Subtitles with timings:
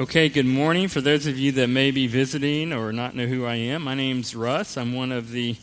[0.00, 0.88] Okay, good morning.
[0.88, 3.94] For those of you that may be visiting or not know who I am, my
[3.94, 4.78] name's Russ.
[4.78, 5.54] I'm one of the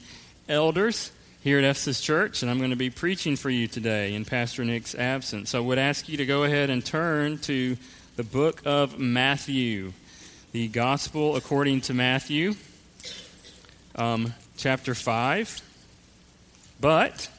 [0.48, 4.26] elders here at Ephesus Church, and I'm going to be preaching for you today in
[4.26, 5.50] Pastor Nick's absence.
[5.50, 7.76] So I would ask you to go ahead and turn to
[8.18, 9.94] the book of Matthew,
[10.52, 12.54] the Gospel according to Matthew,
[13.96, 15.60] um, chapter 5.
[16.80, 17.32] But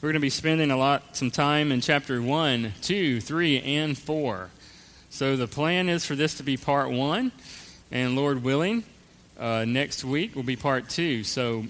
[0.00, 3.98] we're going to be spending a lot, some time in chapter 1, 2, 3, and
[3.98, 4.48] 4.
[5.12, 7.32] So the plan is for this to be part one,
[7.90, 8.82] and Lord willing,
[9.38, 11.22] uh, next week will be part two.
[11.22, 11.66] So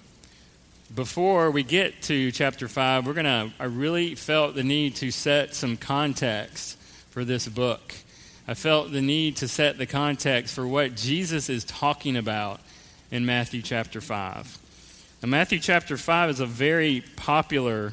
[0.95, 3.52] before we get to chapter five, we're gonna.
[3.59, 6.78] I really felt the need to set some context
[7.10, 7.92] for this book.
[8.47, 12.61] I felt the need to set the context for what Jesus is talking about
[13.11, 14.59] in Matthew chapter 5.
[15.20, 17.92] Now, Matthew chapter 5 is a very popular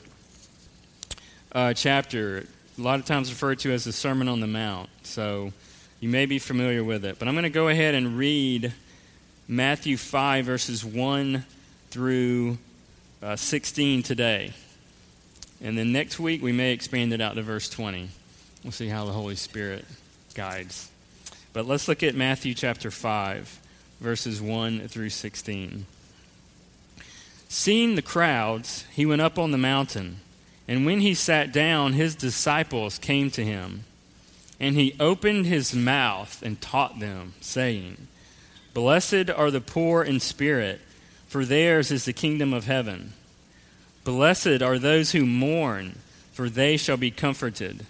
[1.52, 2.46] uh, chapter
[2.80, 4.90] a lot of times referred to as the Sermon on the Mount.
[5.10, 5.52] So
[6.00, 7.18] you may be familiar with it.
[7.18, 8.72] But I'm going to go ahead and read
[9.48, 11.44] Matthew 5, verses 1
[11.90, 12.58] through
[13.24, 14.54] uh, 16 today.
[15.62, 18.10] And then next week we may expand it out to verse 20.
[18.64, 19.84] We'll see how the Holy Spirit
[20.36, 20.92] guides.
[21.54, 23.60] But let's look at Matthew chapter 5,
[24.00, 25.86] verses 1 through 16.
[27.50, 30.18] Seeing the crowds, he went up on the mountain.
[30.68, 33.86] And when he sat down, his disciples came to him.
[34.60, 38.08] And he opened his mouth and taught them, saying,
[38.74, 40.82] Blessed are the poor in spirit,
[41.28, 43.14] for theirs is the kingdom of heaven.
[44.04, 46.00] Blessed are those who mourn,
[46.34, 47.86] for they shall be comforted.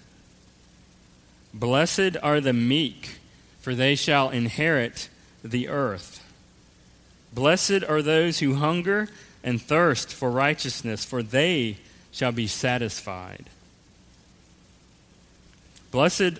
[1.54, 3.20] Blessed are the meek,
[3.60, 5.10] for they shall inherit
[5.44, 6.24] the earth.
[7.34, 9.10] Blessed are those who hunger
[9.44, 11.78] and thirst for righteousness, for they
[12.12, 13.46] shall be satisfied.
[15.92, 16.40] Blessed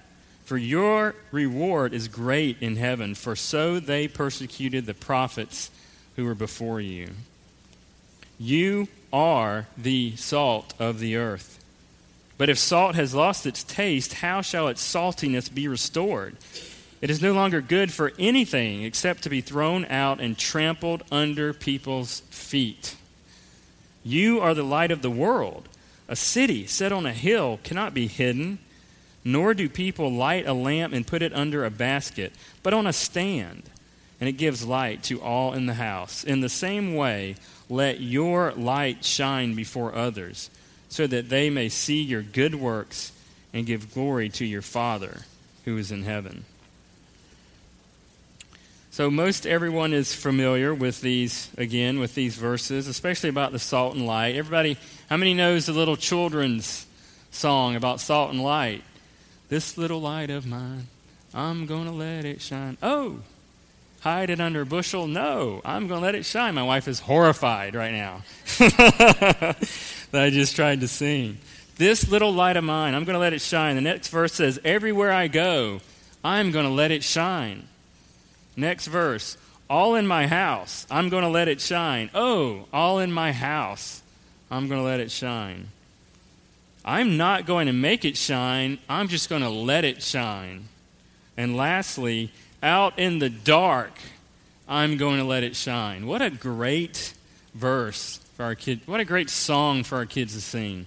[0.51, 5.71] for your reward is great in heaven, for so they persecuted the prophets
[6.17, 7.07] who were before you.
[8.37, 11.63] You are the salt of the earth.
[12.37, 16.35] But if salt has lost its taste, how shall its saltiness be restored?
[16.99, 21.53] It is no longer good for anything except to be thrown out and trampled under
[21.53, 22.97] people's feet.
[24.03, 25.69] You are the light of the world.
[26.09, 28.59] A city set on a hill cannot be hidden,
[29.23, 32.33] nor do people light a lamp and put it under a basket,
[32.63, 33.63] but on a stand,
[34.19, 36.23] and it gives light to all in the house.
[36.23, 37.35] In the same way,
[37.69, 40.49] let your light shine before others,
[40.89, 43.11] so that they may see your good works
[43.53, 45.21] and give glory to your Father
[45.65, 46.45] who is in heaven.
[48.91, 53.95] So, most everyone is familiar with these, again, with these verses, especially about the salt
[53.95, 54.35] and light.
[54.35, 54.77] Everybody,
[55.09, 56.85] how many knows the little children's
[57.31, 58.83] song about salt and light?
[59.51, 60.87] This little light of mine,
[61.33, 62.77] I'm going to let it shine.
[62.81, 63.19] Oh,
[63.99, 65.07] hide it under a bushel?
[65.07, 66.55] No, I'm going to let it shine.
[66.55, 68.21] My wife is horrified right now
[68.59, 69.67] that
[70.13, 71.37] I just tried to sing.
[71.75, 73.75] This little light of mine, I'm going to let it shine.
[73.75, 75.81] The next verse says, Everywhere I go,
[76.23, 77.67] I'm going to let it shine.
[78.55, 79.35] Next verse.
[79.69, 82.09] All in my house, I'm going to let it shine.
[82.13, 84.01] Oh, all in my house,
[84.49, 85.67] I'm going to let it shine.
[86.83, 90.67] I'm not going to make it shine, I'm just going to let it shine.
[91.37, 92.31] And lastly,
[92.63, 93.91] out in the dark,
[94.67, 96.07] I'm going to let it shine.
[96.07, 97.13] What a great
[97.53, 98.87] verse for our kids.
[98.87, 100.85] What a great song for our kids to sing.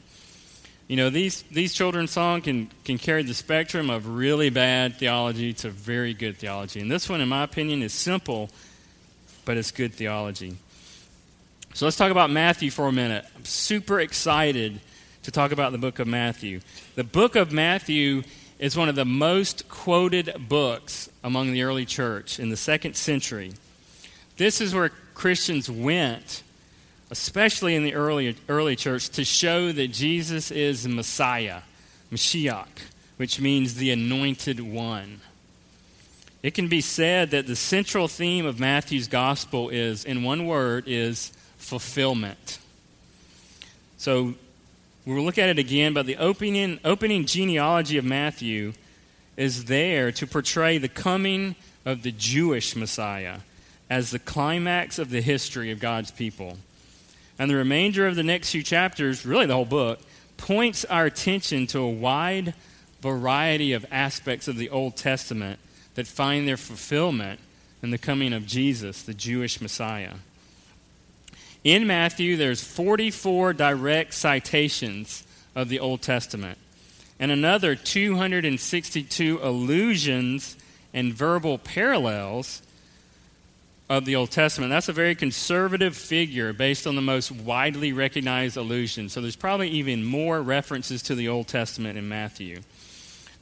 [0.88, 5.53] You know, these, these children's songs can, can carry the spectrum of really bad theology
[5.55, 6.81] to very good theology.
[6.81, 8.50] And this one, in my opinion, is simple,
[9.44, 10.56] but it's good theology.
[11.73, 13.25] So let's talk about Matthew for a minute.
[13.35, 14.79] I'm super excited
[15.25, 16.61] to talk about the book of Matthew.
[16.94, 18.23] The book of Matthew
[18.59, 23.53] is one of the most quoted books among the early church in the second century.
[24.37, 26.43] This is where Christians went
[27.11, 31.61] especially in the early, early church, to show that Jesus is Messiah,
[32.11, 32.67] Mashiach,
[33.19, 35.21] which means the anointed one.
[36.43, 40.85] It can be said that the central theme of Matthew's gospel is, in one word,
[40.88, 42.59] is fulfillment.
[43.97, 44.35] So
[45.06, 48.73] we'll look at it again, but the opening, opening genealogy of Matthew
[49.37, 53.39] is there to portray the coming of the Jewish Messiah
[53.91, 56.59] as the climax of the history of God's people.
[57.39, 60.01] And the remainder of the next few chapters, really the whole book,
[60.37, 62.55] points our attention to a wide
[63.00, 65.59] variety of aspects of the Old Testament
[65.95, 67.41] that find their fulfillment
[67.83, 70.15] in the coming of Jesus, the Jewish Messiah.
[71.64, 75.25] In Matthew, there's 44 direct citations
[75.55, 76.58] of the Old Testament
[77.19, 80.56] and another 262 allusions
[80.93, 82.61] and verbal parallels
[83.88, 84.70] of the Old Testament.
[84.70, 89.14] That's a very conservative figure based on the most widely recognized allusions.
[89.14, 92.61] So there's probably even more references to the Old Testament in Matthew.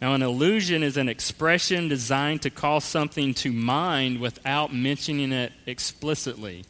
[0.01, 5.53] Now, an allusion is an expression designed to call something to mind without mentioning it
[5.67, 6.65] explicitly.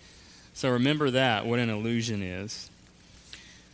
[0.54, 2.70] So remember that, what an allusion is.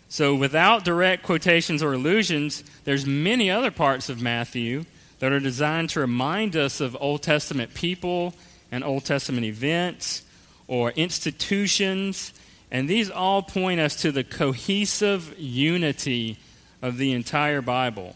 [0.08, 4.84] So without direct quotations or allusions, there's many other parts of Matthew
[5.18, 8.34] that are designed to remind us of Old Testament people
[8.72, 10.22] and Old Testament events
[10.66, 12.32] or institutions,
[12.70, 16.38] and these all point us to the cohesive unity
[16.82, 18.14] of the entire Bible.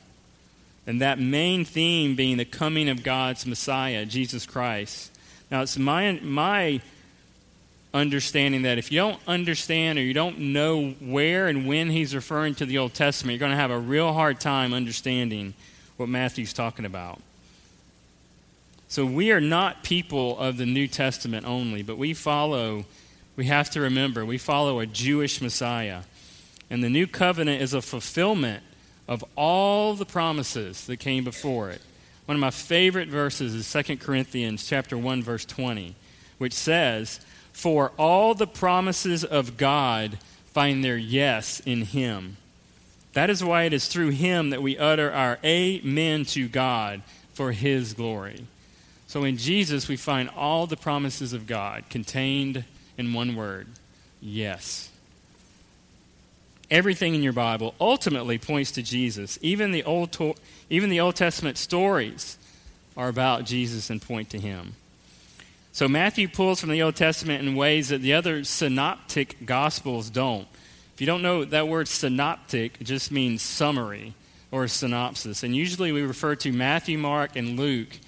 [0.87, 5.11] And that main theme being the coming of God's Messiah, Jesus Christ.
[5.51, 6.81] Now, it's my, my
[7.95, 12.55] understanding that if you don't understand or you don't know where and when he's referring
[12.57, 15.55] to the Old Testament, you're going to have a real hard time understanding
[15.97, 17.21] what Matthew's talking about.
[18.89, 22.85] So we are not people of the New Testament only, but we follow,
[23.37, 26.03] we have to remember, we follow a Jewish Messiah.
[26.69, 28.63] And the new covenant is a fulfillment
[29.09, 31.83] of all the promises that came before it.
[32.27, 35.95] One of my favorite verses is 2 Corinthians chapter 1 verse 20,
[36.39, 37.21] which says,
[37.53, 40.19] "For all the promises of God
[40.53, 42.37] find their yes in him."
[43.13, 47.03] That is why it is through him that we utter our amen to God
[47.35, 48.47] for his glory.
[49.07, 52.65] So in Jesus, we find all the promises of God contained
[52.97, 53.69] in one word
[54.23, 54.89] yes.
[56.71, 59.39] Everything in your Bible ultimately points to Jesus.
[59.43, 60.17] Even the Old,
[60.71, 62.39] even the Old Testament stories
[62.97, 64.75] are about Jesus and point to him.
[65.73, 70.47] So Matthew pulls from the Old Testament in ways that the other synoptic gospels don't.
[70.95, 74.15] If you don't know that word synoptic, it just means summary
[74.51, 75.43] or synopsis.
[75.43, 77.99] And usually we refer to Matthew, Mark, and Luke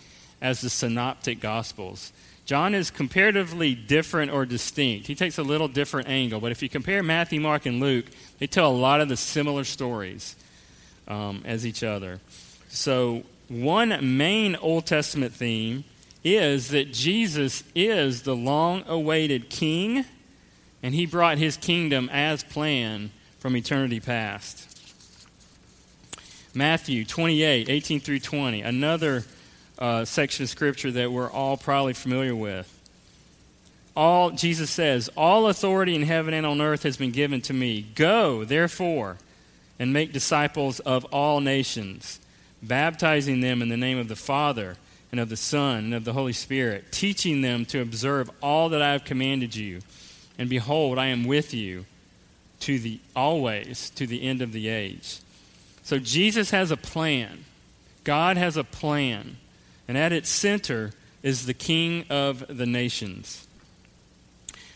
[0.43, 2.13] as the synoptic gospels.
[2.45, 5.07] John is comparatively different or distinct.
[5.07, 6.41] He takes a little different angle.
[6.41, 8.05] But if you compare Matthew, Mark, and Luke,
[8.39, 10.37] they tell a lot of the similar stories
[11.09, 12.21] um, as each other.
[12.69, 15.85] So, one main Old Testament theme
[16.25, 20.07] is that Jesus is the long awaited king
[20.83, 24.71] and he brought his kingdom as planned from eternity past.
[26.55, 29.25] Matthew 28, 18 through 20, another
[29.79, 32.71] uh, section of scripture that we're all probably familiar with.
[33.97, 37.83] All Jesus says, All authority in heaven and on earth has been given to me.
[37.95, 39.19] Go, therefore,
[39.79, 42.21] and make disciples of all nations,
[42.63, 44.77] baptizing them in the name of the Father
[45.15, 48.83] and of the Son and of the Holy Spirit, teaching them to observe all that
[48.83, 49.79] I have commanded you
[50.41, 51.87] and behold, I am with you
[52.59, 55.21] to the always to the end of the age.
[55.85, 57.45] So Jesus has a plan.
[58.03, 59.37] God has a plan.
[59.87, 60.91] And at its center
[61.23, 63.47] is the King of the nations.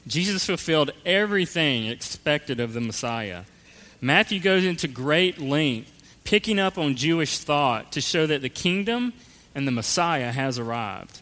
[0.06, 3.42] Jesus fulfilled everything expected of the Messiah.
[4.00, 5.90] Matthew goes into great length,
[6.22, 9.12] picking up on Jewish thought to show that the kingdom
[9.58, 11.20] and the Messiah has arrived.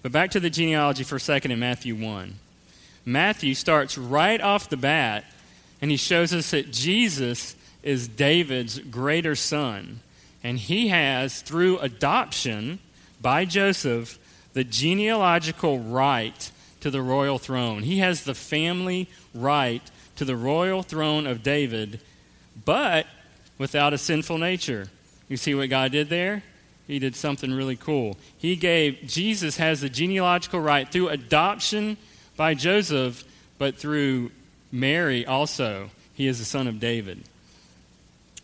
[0.00, 2.34] But back to the genealogy for a second in Matthew 1.
[3.04, 5.24] Matthew starts right off the bat
[5.80, 9.98] and he shows us that Jesus is David's greater son.
[10.44, 12.78] And he has, through adoption
[13.20, 14.20] by Joseph,
[14.52, 17.82] the genealogical right to the royal throne.
[17.82, 19.82] He has the family right
[20.14, 21.98] to the royal throne of David,
[22.64, 23.08] but
[23.58, 24.86] without a sinful nature.
[25.28, 26.44] You see what God did there?
[26.88, 28.16] He did something really cool.
[28.38, 31.98] He gave, Jesus has the genealogical right through adoption
[32.34, 33.24] by Joseph,
[33.58, 34.32] but through
[34.72, 35.90] Mary also.
[36.14, 37.22] He is the son of David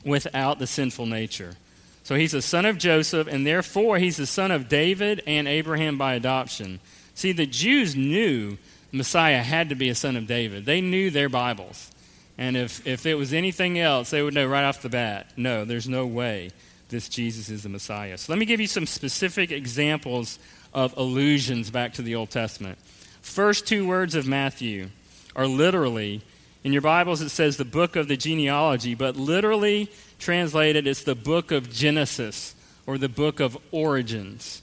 [0.04, 1.54] without the sinful nature.
[2.02, 5.96] So he's the son of Joseph, and therefore he's the son of David and Abraham
[5.96, 6.80] by adoption.
[7.14, 8.58] See, the Jews knew
[8.92, 10.66] Messiah had to be a son of David.
[10.66, 11.90] They knew their Bibles.
[12.36, 15.64] And if, if it was anything else, they would know right off the bat no,
[15.64, 16.50] there's no way
[16.94, 18.16] this Jesus is the Messiah.
[18.16, 20.38] So let me give you some specific examples
[20.72, 22.78] of allusions back to the Old Testament
[23.24, 24.90] first two words of Matthew
[25.34, 26.20] are literally,
[26.62, 31.14] in your Bibles it says the book of the genealogy, but literally translated it's the
[31.14, 32.54] book of Genesis
[32.86, 34.62] or the book of origins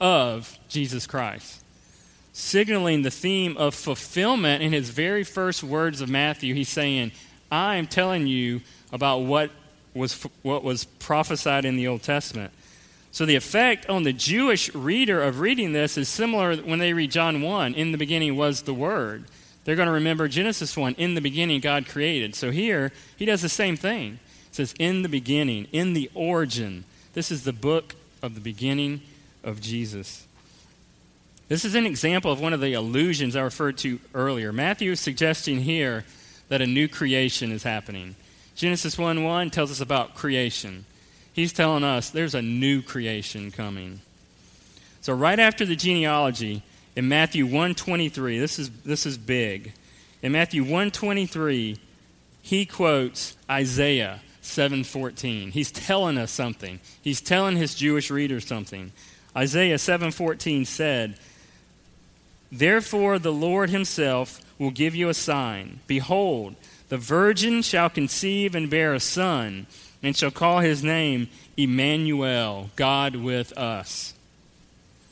[0.00, 1.62] of Jesus Christ,
[2.34, 6.54] signaling the theme of fulfillment in his very first words of Matthew.
[6.54, 7.10] He's saying,
[7.50, 8.60] I am telling you
[8.92, 9.50] about what
[9.94, 12.52] was, what was prophesied in the Old Testament.
[13.12, 17.12] So the effect on the Jewish reader of reading this is similar when they read
[17.12, 19.24] John 1, in the beginning was the Word.
[19.64, 22.34] They're going to remember Genesis 1, in the beginning God created.
[22.34, 24.18] So here, he does the same thing.
[24.48, 26.84] It says, in the beginning, in the origin.
[27.12, 29.00] This is the book of the beginning
[29.44, 30.26] of Jesus.
[31.48, 34.52] This is an example of one of the allusions I referred to earlier.
[34.52, 36.04] Matthew is suggesting here
[36.48, 38.16] that a new creation is happening.
[38.54, 40.84] Genesis 1 1 tells us about creation.
[41.32, 44.00] He's telling us there's a new creation coming.
[45.00, 46.62] So right after the genealogy,
[46.96, 49.72] in Matthew 123, this is this is big.
[50.22, 51.76] In Matthew 123,
[52.40, 55.50] he quotes Isaiah 7:14.
[55.50, 56.78] He's telling us something.
[57.02, 58.92] He's telling his Jewish readers something.
[59.36, 61.18] Isaiah 7:14 said,
[62.52, 65.80] "Therefore the Lord himself will give you a sign.
[65.86, 66.54] Behold,
[66.88, 69.66] the virgin shall conceive and bear a son,
[70.02, 74.14] and shall call his name Emmanuel, God with us.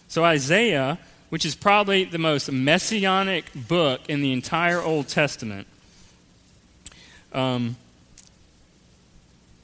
[0.09, 0.99] So, Isaiah,
[1.31, 5.67] which is probably the most messianic book in the entire Old Testament,
[7.33, 7.77] um,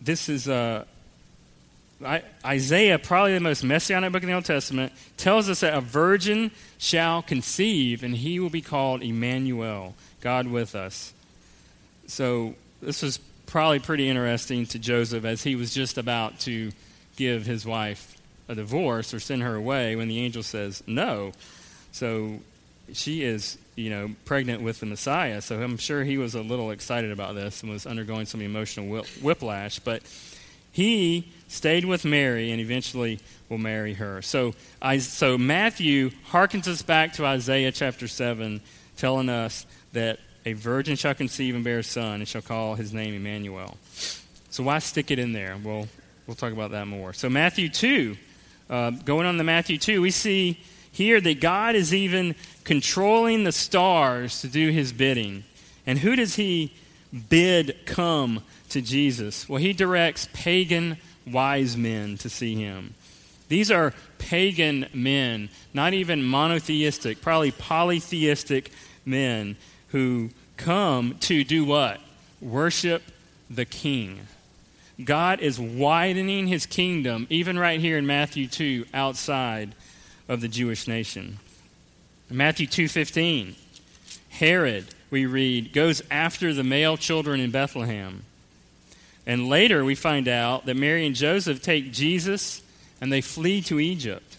[0.00, 0.84] this is uh,
[2.44, 6.52] Isaiah, probably the most messianic book in the Old Testament, tells us that a virgin
[6.78, 11.12] shall conceive, and he will be called Emmanuel, God with us.
[12.08, 16.70] So, this was probably pretty interesting to Joseph as he was just about to
[17.16, 18.16] give his wife
[18.48, 21.32] a divorce or send her away when the angel says no.
[21.92, 22.40] So
[22.92, 25.40] she is, you know, pregnant with the Messiah.
[25.40, 29.02] So I'm sure he was a little excited about this and was undergoing some emotional
[29.22, 29.78] whiplash.
[29.78, 30.02] But
[30.72, 34.22] he stayed with Mary and eventually will marry her.
[34.22, 38.60] So, I, so Matthew harkens us back to Isaiah chapter 7,
[38.96, 42.92] telling us that a virgin shall conceive and bear a son, and shall call his
[42.94, 43.76] name Emmanuel.
[44.48, 45.56] So why stick it in there?
[45.62, 45.86] Well,
[46.26, 47.12] we'll talk about that more.
[47.12, 48.16] So Matthew 2,
[48.70, 50.58] uh, going on to Matthew 2, we see
[50.90, 55.44] here that God is even controlling the stars to do his bidding.
[55.86, 56.72] And who does he
[57.28, 59.48] bid come to Jesus?
[59.50, 62.94] Well, he directs pagan wise men to see him.
[63.48, 68.70] These are pagan men, not even monotheistic, probably polytheistic
[69.04, 69.56] men
[69.88, 72.00] who come to do what?
[72.40, 73.02] Worship
[73.48, 74.20] the king.
[75.02, 79.74] God is widening his kingdom, even right here in Matthew 2, outside
[80.28, 81.38] of the Jewish nation.
[82.30, 83.54] Matthew 2:15,
[84.28, 88.24] Herod, we read, goes after the male children in Bethlehem.
[89.26, 92.62] And later we find out that Mary and Joseph take Jesus
[93.00, 94.36] and they flee to Egypt.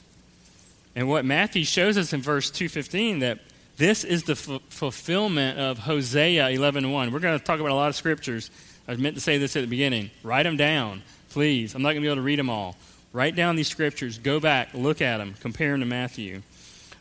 [0.96, 3.40] And what Matthew shows us in verse 215 that
[3.80, 7.12] this is the f- fulfillment of Hosea 11.1.
[7.12, 8.52] We're going to talk about a lot of scriptures.
[8.90, 10.12] I meant to say this at the beginning.
[10.22, 11.74] Write them down, please.
[11.74, 12.76] I'm not going to be able to read them all.
[13.14, 14.18] Write down these scriptures.
[14.18, 16.42] Go back, look at them, compare them to Matthew.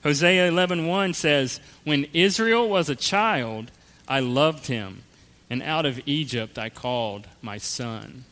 [0.04, 3.72] Hosea 11.1 says, When Israel was a child,
[4.06, 5.02] I loved him,
[5.50, 8.24] and out of Egypt I called my son.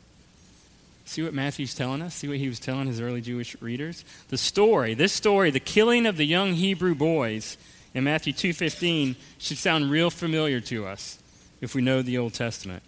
[1.05, 2.15] See what Matthew's telling us?
[2.15, 4.05] See what he was telling his early Jewish readers?
[4.29, 7.57] The story, this story, the killing of the young Hebrew boys
[7.95, 11.19] in Matthew 2:15 should sound real familiar to us
[11.61, 12.83] if we know the Old Testament.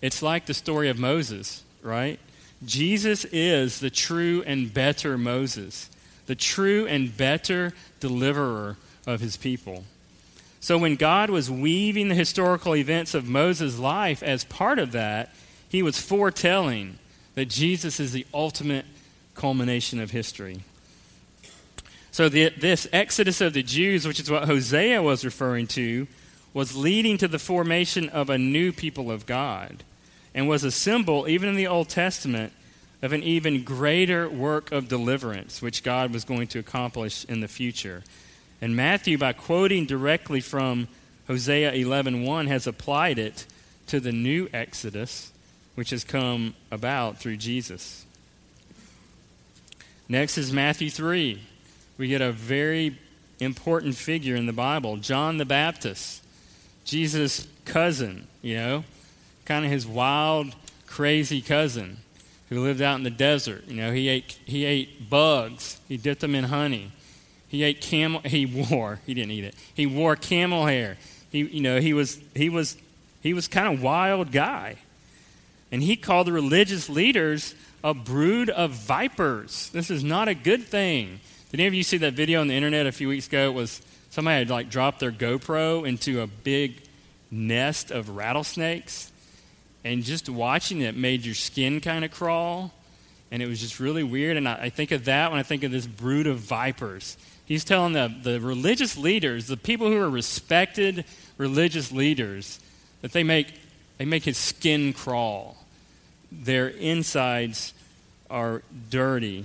[0.00, 2.18] It's like the story of Moses, right?
[2.64, 5.88] Jesus is the true and better Moses,
[6.26, 9.84] the true and better deliverer of his people.
[10.60, 15.34] So when God was weaving the historical events of Moses' life as part of that,
[15.68, 16.98] he was foretelling
[17.34, 18.86] that Jesus is the ultimate
[19.34, 20.60] culmination of history.
[22.12, 26.06] So, the, this exodus of the Jews, which is what Hosea was referring to,
[26.52, 29.82] was leading to the formation of a new people of God
[30.34, 32.52] and was a symbol, even in the Old Testament,
[33.00, 37.48] of an even greater work of deliverance, which God was going to accomplish in the
[37.48, 38.02] future.
[38.60, 40.88] And Matthew, by quoting directly from
[41.28, 43.46] Hosea 11.1, has applied it
[43.86, 45.32] to the new Exodus,
[45.76, 48.04] which has come about through Jesus.
[50.10, 51.40] Next is Matthew 3
[51.98, 52.98] we get a very
[53.40, 56.22] important figure in the Bible, John the Baptist,
[56.84, 58.84] Jesus' cousin, you know,
[59.44, 60.54] kind of his wild,
[60.86, 61.98] crazy cousin
[62.48, 63.64] who lived out in the desert.
[63.66, 66.92] You know, he ate, he ate bugs, he dipped them in honey.
[67.48, 70.96] He ate camel, he wore, he didn't eat it, he wore camel hair.
[71.30, 72.76] He, you know, he was, he was,
[73.22, 74.76] he was kind of wild guy.
[75.70, 79.70] And he called the religious leaders a brood of vipers.
[79.70, 81.20] This is not a good thing.
[81.52, 83.50] Did any of you see that video on the internet a few weeks ago?
[83.50, 86.80] It was somebody had like dropped their GoPro into a big
[87.30, 89.12] nest of rattlesnakes,
[89.84, 92.72] and just watching it made your skin kind of crawl,
[93.30, 94.38] and it was just really weird.
[94.38, 97.18] And I, I think of that when I think of this brood of vipers.
[97.44, 101.04] He's telling the, the religious leaders, the people who are respected
[101.36, 102.60] religious leaders,
[103.02, 103.48] that they make,
[103.98, 105.58] they make his skin crawl.
[106.30, 107.74] Their insides
[108.30, 109.44] are dirty.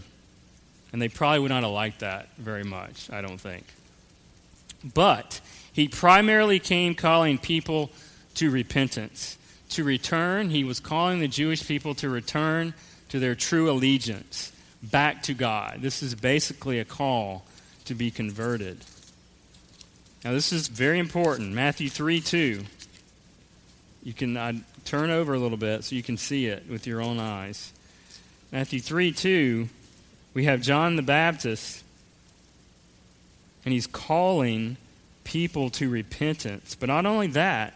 [0.91, 3.65] And they probably would not have liked that very much, I don't think.
[4.93, 5.41] But
[5.73, 7.91] he primarily came calling people
[8.35, 9.37] to repentance,
[9.69, 10.49] to return.
[10.49, 12.73] He was calling the Jewish people to return
[13.09, 14.51] to their true allegiance,
[14.81, 15.79] back to God.
[15.81, 17.45] This is basically a call
[17.85, 18.83] to be converted.
[20.23, 21.53] Now, this is very important.
[21.53, 22.63] Matthew 3 2.
[24.03, 24.53] You can uh,
[24.85, 27.71] turn over a little bit so you can see it with your own eyes.
[28.51, 29.69] Matthew 3 2,
[30.37, 31.83] we have John the Baptist,
[33.65, 34.77] and he's calling
[35.23, 36.75] people to repentance.
[36.75, 37.73] But not only that,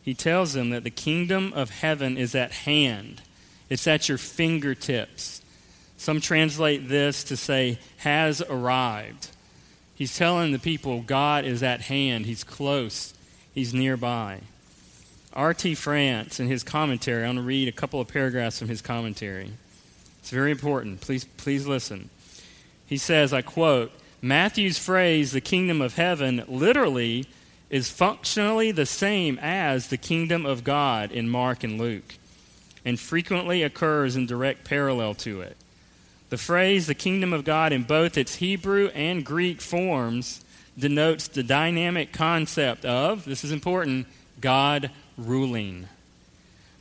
[0.00, 3.20] he tells them that the kingdom of heaven is at hand,
[3.68, 5.42] it's at your fingertips.
[5.98, 9.28] Some translate this to say, has arrived.
[9.94, 13.12] He's telling the people God is at hand, He's close,
[13.52, 14.40] He's nearby.
[15.34, 15.74] R.T.
[15.74, 19.50] France, in his commentary, I want to read a couple of paragraphs from his commentary.
[20.22, 21.00] It's very important.
[21.00, 22.08] Please, please listen.
[22.86, 27.26] He says, I quote, Matthew's phrase, the kingdom of heaven, literally
[27.70, 32.14] is functionally the same as the kingdom of God in Mark and Luke,
[32.84, 35.56] and frequently occurs in direct parallel to it.
[36.28, 40.44] The phrase, the kingdom of God, in both its Hebrew and Greek forms,
[40.78, 44.06] denotes the dynamic concept of, this is important,
[44.40, 45.88] God ruling.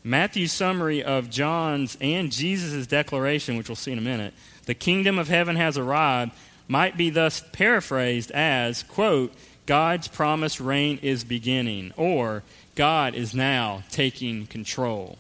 [0.04, 4.34] Matthew's summary of John's and Jesus' declaration, which we'll see in a minute,
[4.66, 6.32] the kingdom of heaven has arrived,
[6.68, 9.34] might be thus paraphrased as, quote,
[9.66, 12.44] God's promised reign is beginning, or
[12.76, 15.18] God is now taking control.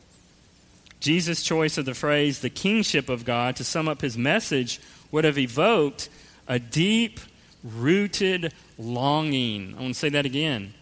[0.99, 4.79] Jesus' choice of the phrase, the kingship of God, to sum up his message,
[5.11, 6.09] would have evoked
[6.47, 7.19] a deep
[7.63, 9.75] rooted longing.
[9.77, 10.73] I want to say that again.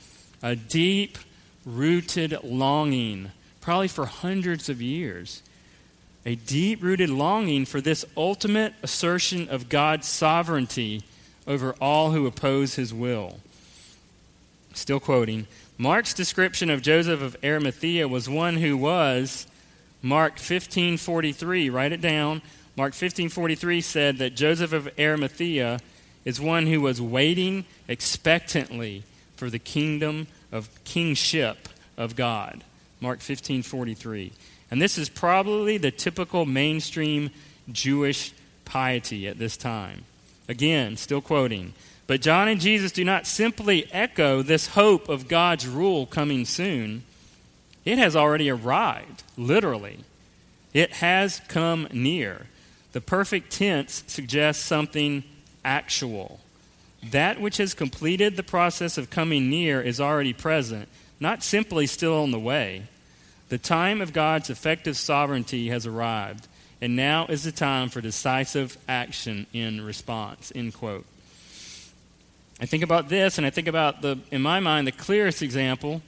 [0.41, 1.17] A deep
[1.65, 5.41] rooted longing, probably for hundreds of years,
[6.25, 11.03] a deep rooted longing for this ultimate assertion of God's sovereignty
[11.47, 13.39] over all who oppose his will.
[14.73, 19.47] Still quoting Mark's description of Joseph of Arimathea was one who was
[20.01, 22.41] Mark 15:43 write it down
[22.75, 25.79] Mark 15:43 said that Joseph of Arimathea
[26.23, 29.03] is one who was waiting expectantly
[29.35, 31.67] for the kingdom of kingship
[31.97, 32.63] of God
[33.01, 34.31] Mark 15:43
[34.71, 37.31] and this is probably the typical mainstream
[37.71, 38.33] Jewish
[38.65, 40.03] piety at this time.
[40.47, 41.73] Again, still quoting.
[42.07, 47.03] But John and Jesus do not simply echo this hope of God's rule coming soon.
[47.85, 49.99] It has already arrived, literally.
[50.73, 52.47] It has come near.
[52.93, 55.23] The perfect tense suggests something
[55.63, 56.39] actual.
[57.11, 62.21] That which has completed the process of coming near is already present, not simply still
[62.21, 62.83] on the way.
[63.49, 66.47] The time of God's effective sovereignty has arrived,
[66.81, 70.51] and now is the time for decisive action in response.
[70.55, 71.05] End quote.
[72.61, 76.01] I think about this, and I think about the, in my mind, the clearest example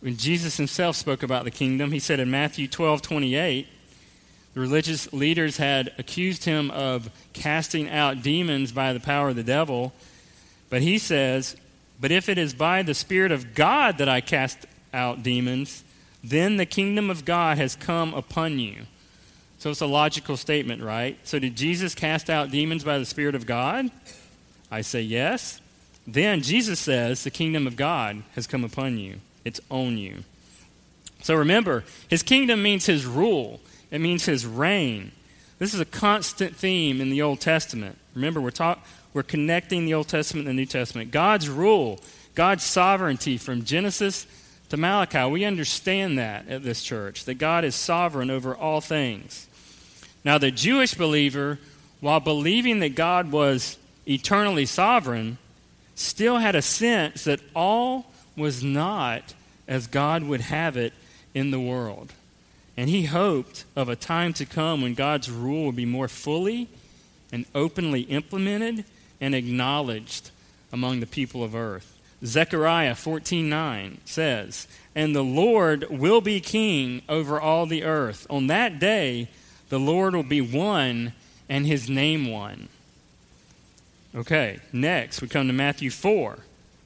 [0.00, 1.90] when Jesus himself spoke about the kingdom.
[1.90, 3.66] He said in Matthew 12 28,
[4.54, 9.42] the religious leaders had accused him of casting out demons by the power of the
[9.42, 9.92] devil.
[10.70, 11.56] But he says,
[12.00, 15.84] But if it is by the Spirit of God that I cast out demons,
[16.22, 18.82] then the kingdom of God has come upon you.
[19.58, 21.18] So it's a logical statement, right?
[21.24, 23.90] So did Jesus cast out demons by the Spirit of God?
[24.70, 25.60] I say yes.
[26.06, 30.24] Then Jesus says, The kingdom of God has come upon you, it's on you.
[31.22, 35.12] So remember, his kingdom means his rule, it means his reign.
[35.58, 37.96] This is a constant theme in the Old Testament.
[38.14, 38.84] Remember, we're, talk,
[39.16, 41.10] we're connecting the Old Testament and the New Testament.
[41.10, 41.98] God's rule,
[42.34, 44.26] God's sovereignty from Genesis
[44.68, 45.24] to Malachi.
[45.24, 49.46] We understand that at this church, that God is sovereign over all things.
[50.22, 51.58] Now, the Jewish believer,
[52.00, 55.38] while believing that God was eternally sovereign,
[55.94, 59.32] still had a sense that all was not
[59.66, 60.92] as God would have it
[61.32, 62.12] in the world.
[62.76, 66.68] And he hoped of a time to come when God's rule would be more fully
[67.32, 68.84] and openly implemented
[69.20, 70.30] and acknowledged
[70.72, 71.96] among the people of earth.
[72.24, 78.26] Zechariah 14:9 says, "And the Lord will be king over all the earth.
[78.30, 79.28] On that day,
[79.68, 81.12] The Lord will be one
[81.48, 82.68] and his name one.
[84.14, 86.38] Okay, next we come to Matthew 4,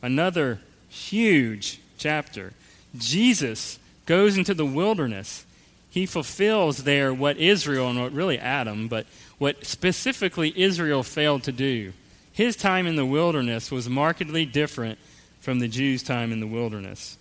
[0.03, 2.53] another huge chapter.
[2.97, 5.45] Jesus goes into the wilderness.
[5.91, 9.07] He fulfills there what Israel, and what really Adam, but
[9.39, 11.93] what specifically Israel failed to do.
[12.41, 14.99] His time in the wilderness was markedly different
[15.43, 17.19] from the Jews' time in the wilderness.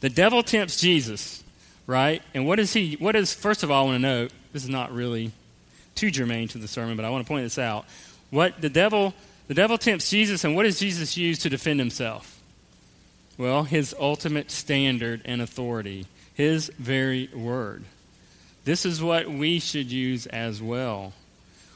[0.00, 1.44] The devil tempts Jesus,
[1.86, 2.22] right?
[2.32, 4.70] And what is he, what is, first of all, I want to note, this is
[4.70, 5.32] not really
[5.94, 7.84] too germane to the sermon, but I want to point this out.
[8.30, 9.12] What the devil,
[9.48, 12.40] the devil tempts Jesus, and what does Jesus use to defend himself?
[13.36, 17.84] Well, his ultimate standard and authority, his very word.
[18.64, 21.12] This is what we should use as well.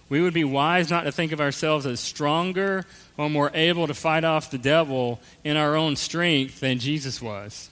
[0.08, 2.84] We would be wise not to think of ourselves as stronger
[3.16, 7.70] or more able to fight off the devil in our own strength than Jesus was.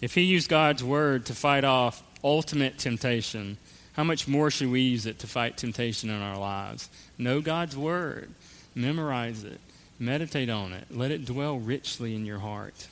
[0.00, 3.58] If he used God's word to fight off ultimate temptation,
[3.94, 6.88] how much more should we use it to fight temptation in our lives?
[7.18, 8.30] Know God's word,
[8.74, 9.60] memorize it,
[9.98, 12.88] meditate on it, let it dwell richly in your heart.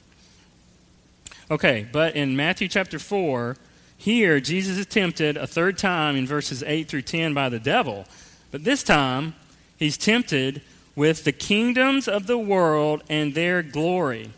[1.50, 3.56] Okay, but in Matthew chapter 4,
[3.96, 8.06] here Jesus is tempted a third time in verses 8 through 10 by the devil.
[8.50, 9.34] But this time,
[9.78, 10.62] he's tempted
[10.96, 14.30] with the kingdoms of the world and their glory.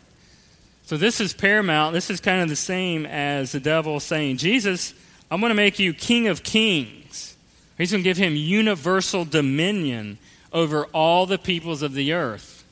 [0.85, 1.93] So this is paramount.
[1.93, 4.93] This is kind of the same as the devil saying, Jesus,
[5.29, 7.35] I'm going to make you king of kings.
[7.77, 10.17] He's going to give him universal dominion
[10.51, 12.63] over all the peoples of the earth.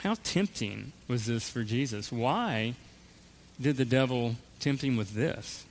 [0.00, 2.12] How tempting was this for Jesus?
[2.12, 2.74] Why
[3.60, 5.64] did the devil tempt him with this?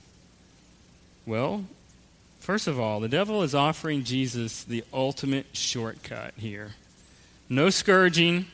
[1.26, 1.64] Well,
[2.44, 6.72] First of all, the devil is offering Jesus the ultimate shortcut here.
[7.48, 8.44] No scourging,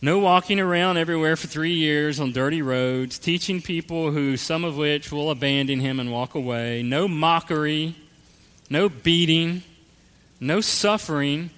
[0.00, 4.78] no walking around everywhere for three years on dirty roads, teaching people who, some of
[4.78, 7.96] which will abandon him and walk away, no mockery,
[8.70, 9.62] no beating,
[10.40, 11.50] no suffering,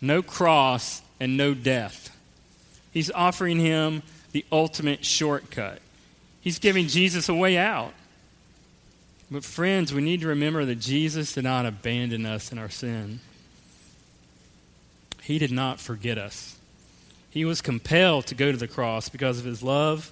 [0.00, 2.16] no cross, and no death.
[2.92, 5.78] He's offering him the ultimate shortcut.
[6.40, 7.94] He's giving Jesus a way out.
[9.30, 13.20] But, friends, we need to remember that Jesus did not abandon us in our sin.
[15.22, 16.56] He did not forget us.
[17.30, 20.10] He was compelled to go to the cross because of his love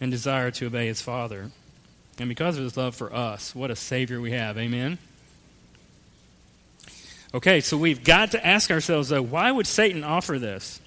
[0.00, 1.50] and desire to obey his Father.
[2.18, 4.56] And because of his love for us, what a Savior we have.
[4.56, 4.96] Amen?
[7.34, 10.80] Okay, so we've got to ask ourselves, though, why would Satan offer this?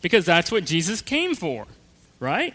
[0.00, 1.66] Because that's what Jesus came for,
[2.20, 2.54] right?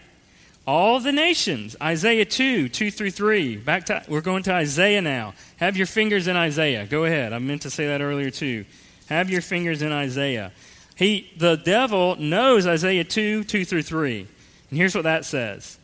[0.66, 1.76] All the nations.
[1.80, 3.56] Isaiah 2, 2 through 3.
[3.56, 5.34] Back to, we're going to Isaiah now.
[5.58, 6.86] Have your fingers in Isaiah.
[6.86, 7.32] Go ahead.
[7.32, 8.64] I meant to say that earlier too.
[9.08, 10.52] Have your fingers in Isaiah.
[10.96, 14.26] He, the devil knows Isaiah 2, 2 through 3.
[14.70, 15.78] And here's what that says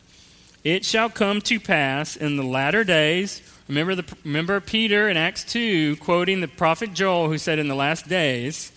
[0.63, 3.41] It shall come to pass in the latter days.
[3.69, 7.75] Remember, the, remember Peter in Acts 2 quoting the prophet Joel who said, In the
[7.75, 8.71] last days,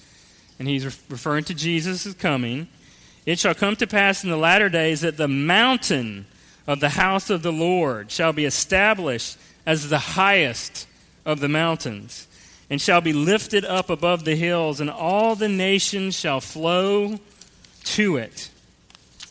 [0.58, 2.68] and he's referring to Jesus' coming.
[3.26, 6.26] It shall come to pass in the latter days that the mountain
[6.66, 9.36] of the house of the Lord shall be established
[9.66, 10.86] as the highest
[11.24, 12.28] of the mountains,
[12.70, 17.18] and shall be lifted up above the hills, and all the nations shall flow
[17.82, 18.48] to it.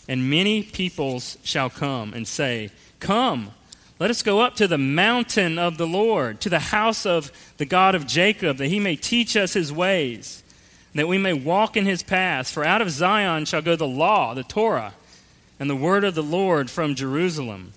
[0.10, 3.52] And many peoples shall come and say, Come,
[3.98, 7.66] let us go up to the mountain of the Lord, to the house of the
[7.66, 10.44] God of Jacob, that he may teach us his ways
[10.96, 12.52] that we may walk in his paths.
[12.52, 14.94] For out of Zion shall go the law, the Torah,
[15.60, 17.74] and the word of the Lord from Jerusalem.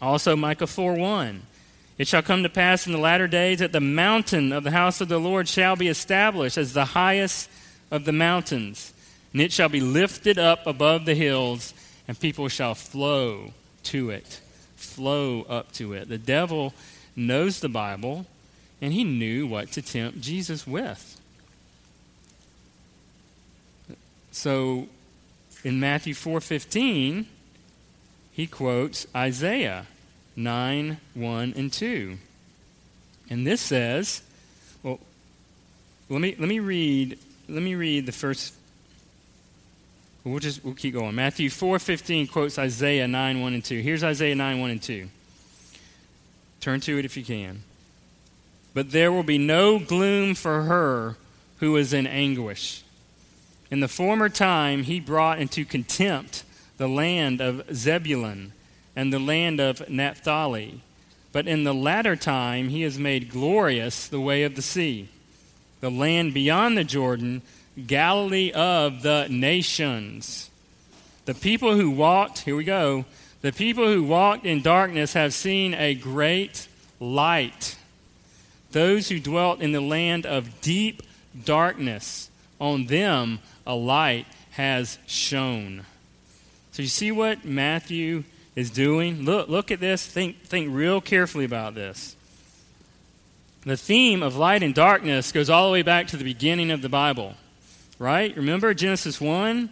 [0.00, 1.42] Also, Micah 4 1.
[1.98, 5.00] It shall come to pass in the latter days that the mountain of the house
[5.00, 7.48] of the Lord shall be established as the highest
[7.90, 8.92] of the mountains,
[9.32, 11.74] and it shall be lifted up above the hills,
[12.08, 13.52] and people shall flow
[13.84, 14.40] to it.
[14.76, 16.08] Flow up to it.
[16.08, 16.74] The devil
[17.14, 18.26] knows the Bible,
[18.80, 21.20] and he knew what to tempt Jesus with.
[24.32, 24.88] So
[25.62, 27.26] in Matthew 4:15,
[28.32, 29.86] he quotes Isaiah
[30.34, 32.18] 9, 1 and 2.
[33.30, 34.22] And this says,
[34.82, 34.98] well,
[36.08, 37.18] let me let me read
[37.48, 38.54] let me read the first
[40.24, 41.14] We'll just we'll keep going.
[41.14, 43.80] Matthew 4:15 quotes Isaiah 9, 1 and 2.
[43.80, 45.08] Here's Isaiah 9, 1 and 2.
[46.60, 47.64] Turn to it if you can.
[48.72, 51.16] But there will be no gloom for her
[51.58, 52.84] who is in anguish.
[53.72, 56.44] In the former time, he brought into contempt
[56.76, 58.52] the land of Zebulun
[58.94, 60.82] and the land of Naphtali.
[61.32, 65.08] But in the latter time, he has made glorious the way of the sea,
[65.80, 67.40] the land beyond the Jordan,
[67.86, 70.50] Galilee of the nations.
[71.24, 73.06] The people who walked, here we go,
[73.40, 76.68] The people who walked in darkness have seen a great
[77.00, 77.78] light.
[78.72, 81.02] Those who dwelt in the land of deep
[81.46, 82.28] darkness,
[82.60, 85.84] on them a light has shone.
[86.72, 88.24] So you see what Matthew
[88.56, 89.24] is doing?
[89.24, 90.06] Look, look at this.
[90.06, 92.16] Think, think real carefully about this.
[93.64, 96.82] The theme of light and darkness goes all the way back to the beginning of
[96.82, 97.34] the Bible,
[97.98, 98.36] right?
[98.36, 99.70] Remember Genesis 1?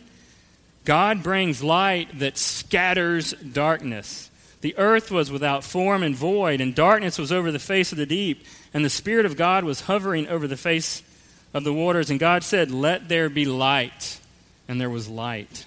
[0.85, 4.31] God brings light that scatters darkness.
[4.61, 8.07] The earth was without form and void, and darkness was over the face of the
[8.07, 11.03] deep, and the Spirit of God was hovering over the face
[11.53, 12.11] of the waters.
[12.11, 14.21] And God said, Let there be light.
[14.69, 15.65] And there was light.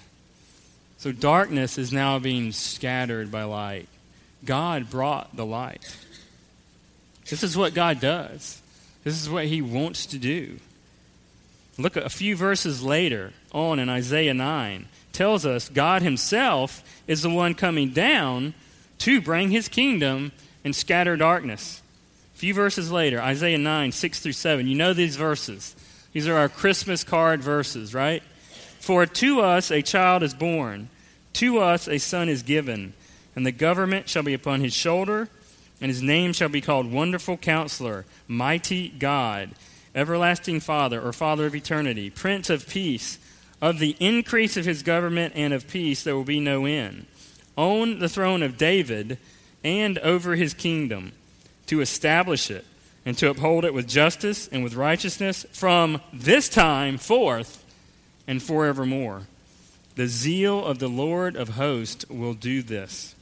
[0.98, 3.88] So darkness is now being scattered by light.
[4.44, 5.96] God brought the light.
[7.28, 8.60] This is what God does,
[9.02, 10.58] this is what He wants to do.
[11.76, 17.30] Look a few verses later on in Isaiah 9 tells us God Himself is the
[17.30, 18.54] one coming down
[18.98, 20.32] to bring His kingdom
[20.64, 21.82] and scatter darkness.
[22.44, 24.66] Few verses later, Isaiah 9, 6 through 7.
[24.66, 25.74] You know these verses.
[26.12, 28.22] These are our Christmas card verses, right?
[28.80, 30.90] For to us a child is born,
[31.32, 32.92] to us a son is given,
[33.34, 35.30] and the government shall be upon his shoulder,
[35.80, 39.52] and his name shall be called Wonderful Counselor, Mighty God,
[39.94, 43.18] Everlasting Father, or Father of Eternity, Prince of Peace.
[43.62, 47.06] Of the increase of his government and of peace there will be no end.
[47.56, 49.16] On the throne of David
[49.64, 51.12] and over his kingdom,
[51.66, 52.64] to establish it
[53.06, 57.64] and to uphold it with justice and with righteousness from this time forth
[58.26, 59.22] and forevermore.
[59.96, 63.14] The zeal of the Lord of hosts will do this.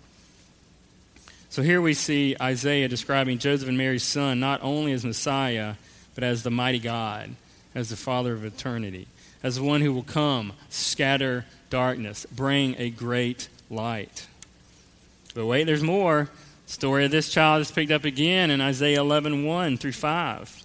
[1.51, 5.75] So here we see Isaiah describing Joseph and Mary's son not only as Messiah,
[6.15, 7.31] but as the mighty God,
[7.75, 9.07] as the Father of eternity
[9.43, 14.27] as the one who will come, scatter darkness, bring a great light.
[15.35, 16.29] But wait, there's more.
[16.73, 20.65] Story of this child is picked up again in Isaiah 11 1 through 5.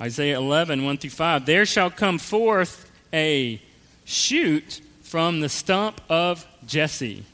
[0.00, 1.44] Isaiah 11 1 through 5.
[1.44, 3.60] There shall come forth a
[4.06, 7.26] shoot from the stump of Jesse.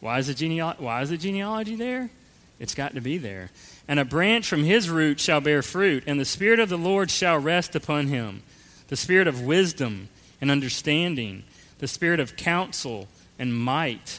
[0.00, 2.10] Why is the, why is the genealogy there?
[2.58, 3.50] It's got to be there.
[3.86, 7.12] And a branch from his root shall bear fruit, and the Spirit of the Lord
[7.12, 8.42] shall rest upon him
[8.88, 10.08] the spirit of wisdom
[10.40, 11.44] and understanding,
[11.78, 13.06] the spirit of counsel
[13.38, 14.18] and might,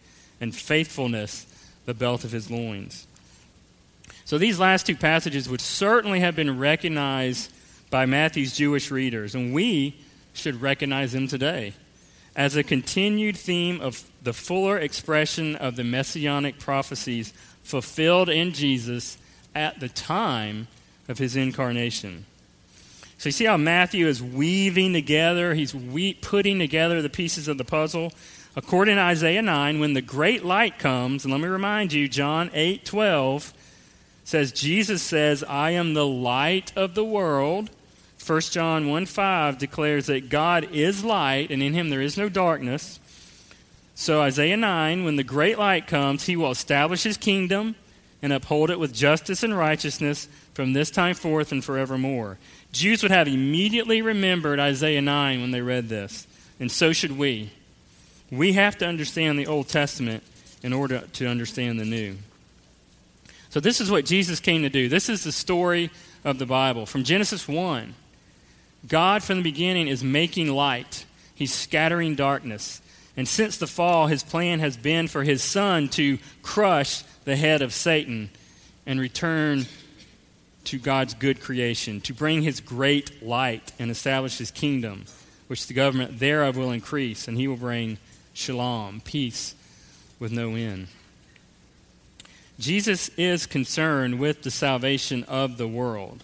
[0.41, 1.45] and faithfulness
[1.85, 3.07] the belt of his loins.
[4.25, 7.51] So these last two passages would certainly have been recognized
[7.89, 9.95] by Matthew's Jewish readers, and we
[10.33, 11.73] should recognize them today
[12.35, 19.17] as a continued theme of the fuller expression of the messianic prophecies fulfilled in Jesus
[19.53, 20.67] at the time
[21.09, 22.25] of his incarnation.
[23.17, 27.57] So you see how Matthew is weaving together, he's we- putting together the pieces of
[27.57, 28.13] the puzzle.
[28.55, 32.51] According to Isaiah 9, when the great light comes, and let me remind you, John
[32.53, 33.53] 8 12
[34.25, 37.69] says, Jesus says, I am the light of the world.
[38.25, 42.27] 1 John 1 5 declares that God is light, and in him there is no
[42.27, 42.99] darkness.
[43.95, 47.75] So, Isaiah 9, when the great light comes, he will establish his kingdom
[48.21, 52.37] and uphold it with justice and righteousness from this time forth and forevermore.
[52.73, 56.27] Jews would have immediately remembered Isaiah 9 when they read this,
[56.59, 57.51] and so should we.
[58.31, 60.23] We have to understand the Old Testament
[60.63, 62.17] in order to understand the New.
[63.49, 64.87] So, this is what Jesus came to do.
[64.87, 65.91] This is the story
[66.23, 66.85] of the Bible.
[66.85, 67.93] From Genesis 1,
[68.87, 72.81] God from the beginning is making light, He's scattering darkness.
[73.17, 77.61] And since the fall, His plan has been for His Son to crush the head
[77.61, 78.29] of Satan
[78.85, 79.65] and return
[80.65, 85.05] to God's good creation, to bring his great light and establish his kingdom,
[85.47, 87.97] which the government thereof will increase, and he will bring
[88.33, 89.55] shalom, peace
[90.19, 90.87] with no end.
[92.59, 96.23] Jesus is concerned with the salvation of the world,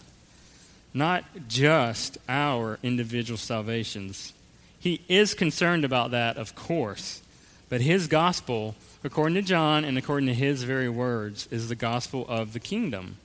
[0.93, 4.34] not just our individual salvations.
[4.80, 7.22] He is concerned about that, of course,
[7.70, 12.26] but his gospel, according to John and according to his very words, is the gospel
[12.30, 13.17] of the kingdom.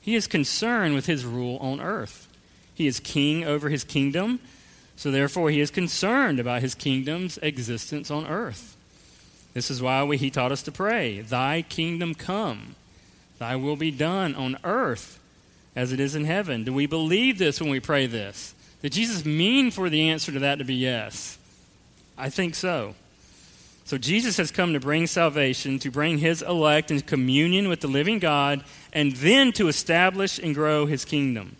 [0.00, 2.28] He is concerned with his rule on earth.
[2.74, 4.40] He is king over his kingdom,
[5.02, 8.76] so therefore he is concerned about his kingdom's existence on earth.
[9.52, 12.76] This is why we, he taught us to pray, Thy kingdom come,
[13.40, 15.18] Thy will be done on earth
[15.74, 16.62] as it is in heaven.
[16.62, 18.54] Do we believe this when we pray this?
[18.80, 21.36] Did Jesus mean for the answer to that to be yes?
[22.16, 22.94] I think so.
[23.84, 27.88] So Jesus has come to bring salvation, to bring his elect into communion with the
[27.88, 28.62] living God,
[28.92, 31.56] and then to establish and grow his kingdom.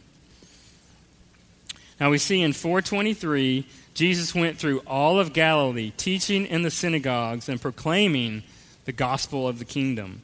[2.02, 7.48] Now we see in 423 Jesus went through all of Galilee, teaching in the synagogues
[7.48, 8.42] and proclaiming
[8.86, 10.22] the gospel of the kingdom.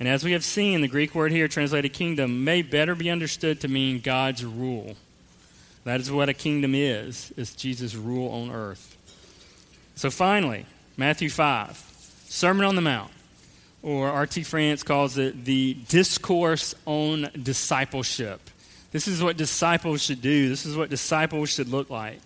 [0.00, 3.60] And as we have seen, the Greek word here translated kingdom may better be understood
[3.60, 4.96] to mean God's rule.
[5.84, 8.96] That is what a kingdom is, is Jesus' rule on earth.
[9.94, 13.12] So finally, Matthew 5, Sermon on the Mount,
[13.80, 14.42] or R.T.
[14.42, 18.40] France calls it the discourse on discipleship.
[18.92, 20.48] This is what disciples should do.
[20.48, 22.20] This is what disciples should look like.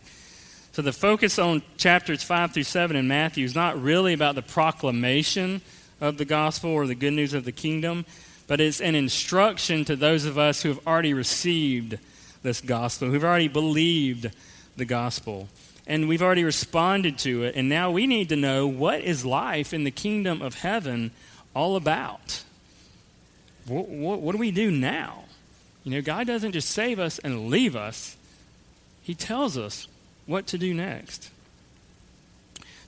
[0.73, 4.43] So the focus on chapters 5 through 7 in Matthew is not really about the
[4.43, 5.63] proclamation
[6.01, 8.05] of the gospel or the good news of the kingdom,
[8.47, 11.99] but it's an instruction to those of us who have already received
[12.43, 14.31] this gospel, who've already believed
[14.77, 15.49] the gospel.
[15.87, 17.55] And we've already responded to it.
[17.55, 21.13] And now we need to know what is life in the kingdom of heaven
[21.55, 22.43] all about?
[23.67, 25.25] What, what, what do we do now?
[25.87, 28.17] You know, God doesn't just save us and leave us,
[29.03, 29.87] He tells us
[30.27, 31.31] what to do next.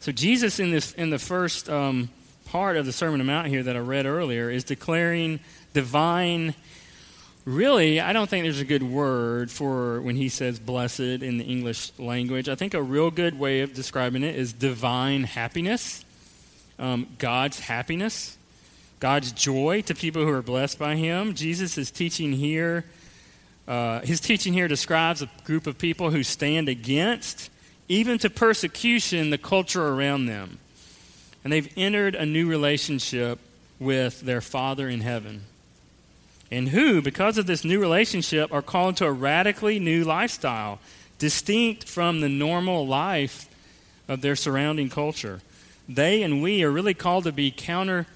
[0.00, 2.08] So Jesus in this in the first um,
[2.46, 5.38] part of the Sermon on the Mount here that I read earlier is declaring
[5.74, 6.54] divine.
[7.44, 11.44] Really, I don't think there's a good word for when he says blessed in the
[11.44, 12.48] English language.
[12.48, 16.04] I think a real good way of describing it is divine happiness,
[16.80, 18.37] um, God's happiness,
[19.00, 21.34] God's joy to people who are blessed by him.
[21.34, 22.84] Jesus is teaching here
[23.68, 27.50] uh, his teaching here describes a group of people who stand against,
[27.86, 30.58] even to persecution, the culture around them.
[31.44, 33.38] And they've entered a new relationship
[33.78, 35.42] with their Father in heaven.
[36.50, 40.78] And who, because of this new relationship, are called to a radically new lifestyle,
[41.18, 43.50] distinct from the normal life
[44.08, 45.42] of their surrounding culture.
[45.86, 48.06] They and we are really called to be counter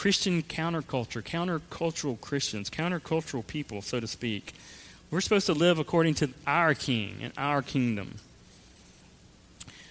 [0.00, 4.54] Christian counterculture, countercultural Christians, countercultural people, so to speak.
[5.10, 8.14] We're supposed to live according to our king and our kingdom.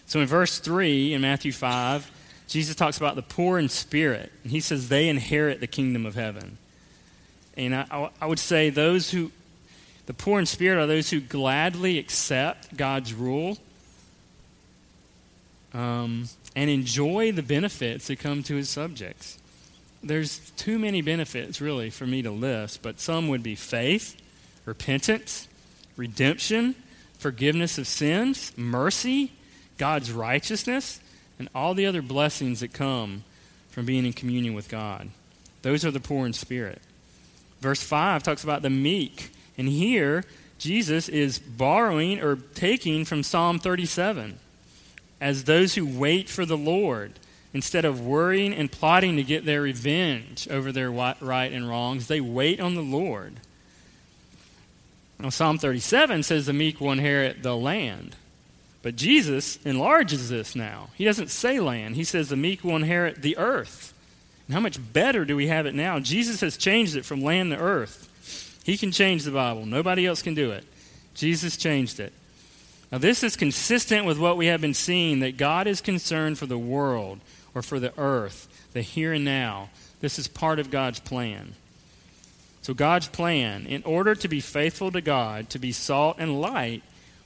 [0.08, 2.10] So in verse 3 in Matthew 5,
[2.48, 4.32] Jesus talks about the poor in spirit.
[4.42, 6.58] And he says they inherit the kingdom of heaven.
[7.56, 9.32] And I, I would say those who,
[10.08, 13.60] the poor in spirit are those who gladly accept God's rule
[15.72, 19.39] um, and enjoy the benefits that come to his subjects
[20.02, 24.16] there's too many benefits, really, for me to list, but some would be faith,
[24.66, 25.48] repentance,
[25.98, 26.76] redemption,
[27.18, 29.32] forgiveness of sins, mercy,
[29.78, 31.00] God's righteousness,
[31.38, 33.24] and all the other blessings that come
[33.70, 35.10] from being in communion with God.
[35.62, 36.82] Those are the poor in spirit.
[37.60, 39.32] Verse 5 talks about the meek.
[39.58, 40.24] And here,
[40.58, 44.40] Jesus is borrowing or taking from Psalm 37
[45.20, 47.14] as those who wait for the Lord
[47.54, 52.22] Instead of worrying and plotting to get their revenge over their right and wrongs, they
[52.22, 53.40] wait on the Lord.
[55.20, 58.16] Now, Psalm 37 says the meek will inherit the land.
[58.82, 60.90] But Jesus enlarges this now.
[60.96, 63.94] He doesn't say land, he says the meek will inherit the earth.
[64.48, 66.00] And how much better do we have it now?
[66.00, 68.06] Jesus has changed it from land to earth.
[68.64, 70.64] He can change the Bible, nobody else can do it.
[71.16, 72.14] Jesus changed it.
[72.92, 76.46] Now, this is consistent with what we have been seeing that God is concerned for
[76.46, 77.20] the world
[77.54, 79.70] or for the earth, the here and now.
[80.02, 81.56] This is part of God's plan.
[82.62, 86.84] So, God's plan, in order to be faithful to God, to be salt and light,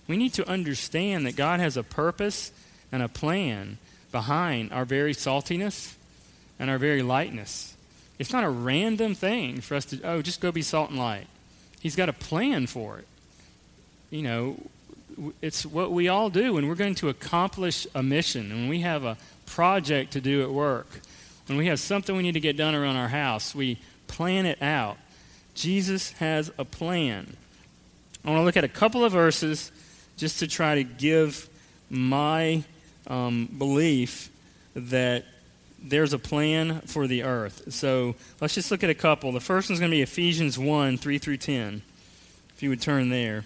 [0.08, 2.52] we need to understand that God has a purpose
[2.92, 3.78] and a plan
[4.12, 5.96] behind our very saltiness
[6.60, 7.76] and our very lightness.
[8.20, 11.28] It's not a random thing for us to, oh, just go be salt and light.
[11.80, 13.08] He's got a plan for it.
[14.12, 14.58] You know,
[15.42, 19.04] it's what we all do when we're going to accomplish a mission, when we have
[19.04, 20.88] a project to do at work,
[21.48, 24.62] when we have something we need to get done around our house, we plan it
[24.62, 24.98] out.
[25.56, 27.36] Jesus has a plan.
[28.24, 29.72] I want to look at a couple of verses
[30.18, 31.50] just to try to give
[31.90, 32.64] my
[33.08, 34.30] um, belief
[34.76, 35.26] that
[35.82, 37.74] there's a plan for the earth.
[37.74, 39.32] So let's just look at a couple.
[39.32, 41.82] The first one's going to be Ephesians 1 3 through 10.
[42.56, 43.44] If you would turn there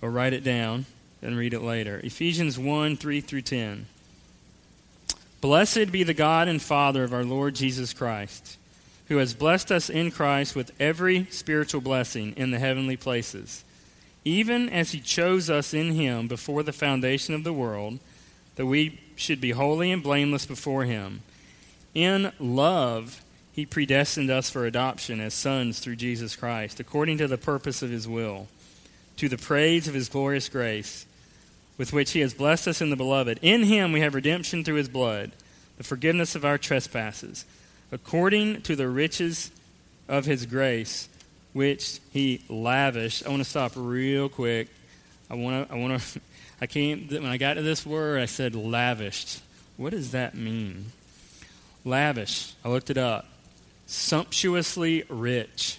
[0.00, 0.86] or write it down
[1.22, 2.00] and read it later.
[2.04, 3.86] Ephesians 1 3 through 10.
[5.40, 8.56] Blessed be the God and Father of our Lord Jesus Christ,
[9.08, 13.64] who has blessed us in Christ with every spiritual blessing in the heavenly places,
[14.24, 18.00] even as he chose us in him before the foundation of the world,
[18.58, 21.22] that we should be holy and blameless before Him.
[21.94, 23.22] In love,
[23.52, 27.90] He predestined us for adoption as sons through Jesus Christ, according to the purpose of
[27.90, 28.48] His will,
[29.18, 31.06] to the praise of His glorious grace,
[31.76, 33.38] with which He has blessed us in the Beloved.
[33.42, 35.32] In Him we have redemption through His blood,
[35.76, 37.44] the forgiveness of our trespasses,
[37.92, 39.50] according to the riches
[40.08, 41.08] of His grace,
[41.52, 43.26] which He lavished.
[43.26, 44.68] I want to stop real quick.
[45.30, 45.74] I want to.
[45.74, 46.20] I want to.
[46.60, 49.40] I came, when I got to this word, I said lavished.
[49.76, 50.86] What does that mean?
[51.84, 52.52] Lavish.
[52.64, 53.26] I looked it up.
[53.86, 55.78] Sumptuously rich,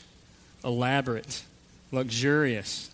[0.63, 1.43] elaborate,
[1.91, 2.89] luxurious,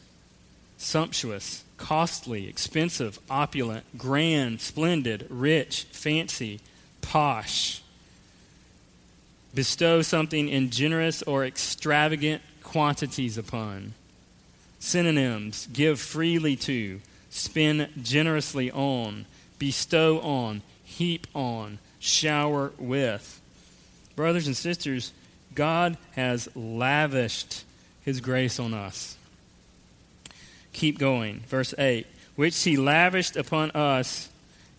[0.86, 6.60] sumptuous, costly, expensive, opulent, grand, splendid, rich, fancy,
[7.02, 7.82] posh.
[9.54, 13.94] Bestow something in generous or extravagant quantities upon.
[14.80, 19.26] Synonyms give freely to spend generously on,
[19.58, 23.42] bestow on, heap on, shower with.
[24.16, 25.14] Brothers and sisters,
[25.56, 27.64] God has lavished
[28.04, 29.18] his grace on us.
[30.76, 31.40] Keep going.
[31.48, 32.06] Verse 8
[32.36, 34.30] which he lavished upon us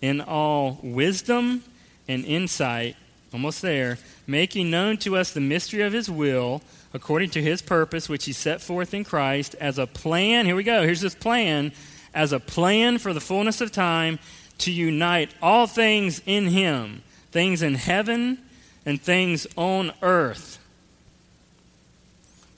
[0.01, 1.65] in all wisdom
[2.07, 2.97] and insight,
[3.33, 8.09] almost there, making known to us the mystery of his will, according to his purpose,
[8.09, 10.47] which he set forth in Christ as a plan.
[10.47, 10.83] Here we go.
[10.83, 11.73] Here's this plan
[12.15, 14.19] as a plan for the fullness of time
[14.59, 18.39] to unite all things in Him, things in heaven
[18.87, 20.59] and things on earth.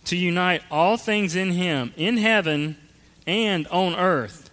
[0.06, 2.76] To unite all things in Him, in heaven
[3.28, 4.50] and on earth.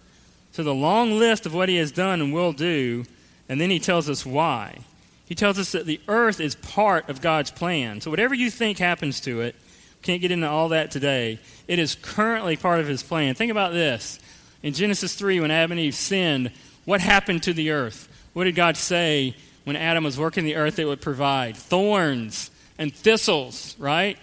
[0.52, 3.04] So, the long list of what He has done and will do,
[3.48, 4.78] and then He tells us why.
[5.24, 8.00] He tells us that the earth is part of God's plan.
[8.00, 9.56] So, whatever you think happens to it,
[10.02, 11.40] can't get into all that today.
[11.66, 13.34] It is currently part of His plan.
[13.34, 14.20] Think about this
[14.62, 16.50] in Genesis 3, when Adam and Eve sinned,
[16.84, 18.08] what happened to the earth?
[18.32, 21.56] What did God say when Adam was working the earth it would provide?
[21.56, 24.18] Thorns and thistles, right?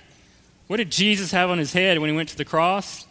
[0.67, 3.05] What did Jesus have on his head when he went to the cross?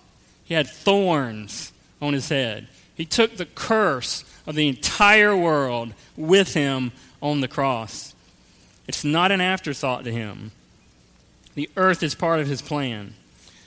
[0.45, 2.69] He had thorns on his head.
[2.95, 8.15] He took the curse of the entire world with him on the cross.
[8.89, 10.53] It's not an afterthought to him.
[11.55, 13.15] The earth is part of his plan.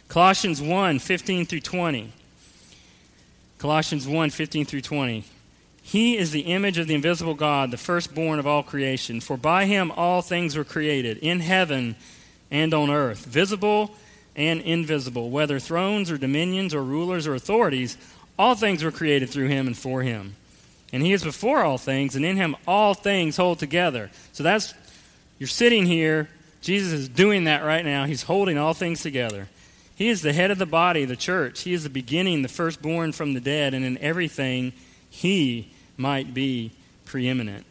[0.08, 2.12] Colossians 1 15 through 20.
[3.58, 5.24] Colossians 1 15 through 20.
[5.82, 9.22] He is the image of the invisible God, the firstborn of all creation.
[9.22, 11.96] For by him all things were created, in heaven
[12.50, 13.96] and on earth, visible
[14.36, 17.98] and invisible, whether thrones or dominions or rulers or authorities,
[18.38, 20.36] all things were created through him and for him.
[20.92, 24.12] And he is before all things, and in him all things hold together.
[24.34, 24.74] So that's,
[25.40, 26.30] you're sitting here,
[26.62, 28.06] Jesus is doing that right now.
[28.06, 29.48] He's holding all things together.
[29.96, 31.62] He is the head of the body, the church.
[31.62, 34.74] He is the beginning, the firstborn from the dead, and in everything
[35.10, 36.72] he might be
[37.06, 37.66] preeminent.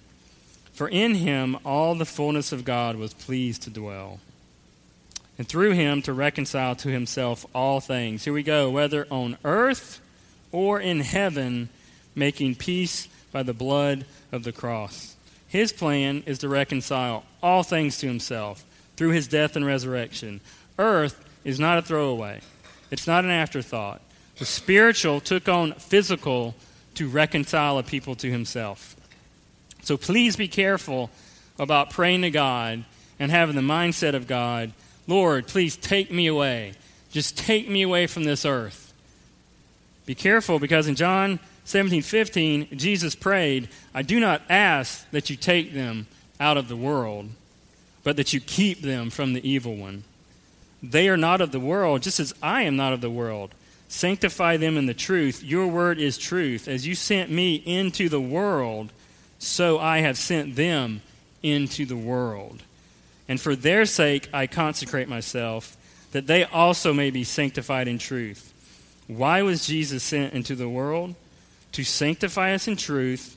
[0.72, 4.20] For in him all the fullness of God was pleased to dwell,
[5.38, 8.24] and through him to reconcile to himself all things.
[8.24, 10.00] Here we go, whether on earth
[10.52, 11.68] or in heaven,
[12.14, 15.16] making peace by the blood of the cross.
[15.48, 18.64] His plan is to reconcile all things to himself
[18.96, 20.40] through his death and resurrection.
[20.78, 22.40] Earth is not a throwaway,
[22.90, 24.00] it's not an afterthought.
[24.36, 26.54] The spiritual took on physical
[26.94, 28.96] to reconcile a people to himself.
[29.82, 31.10] So please be careful
[31.58, 32.84] about praying to God
[33.18, 34.72] and having the mindset of God
[35.06, 36.74] Lord, please take me away.
[37.10, 38.92] Just take me away from this earth.
[40.06, 45.36] Be careful because in John 17 15, Jesus prayed, I do not ask that you
[45.36, 46.06] take them
[46.38, 47.30] out of the world,
[48.02, 50.04] but that you keep them from the evil one.
[50.82, 53.54] They are not of the world, just as I am not of the world.
[53.88, 55.42] Sanctify them in the truth.
[55.42, 56.68] Your word is truth.
[56.68, 58.92] As you sent me into the world,
[59.38, 61.00] so I have sent them
[61.42, 62.62] into the world.
[63.28, 65.76] And for their sake I consecrate myself,
[66.12, 68.52] that they also may be sanctified in truth.
[69.06, 71.14] Why was Jesus sent into the world?
[71.72, 73.36] To sanctify us in truth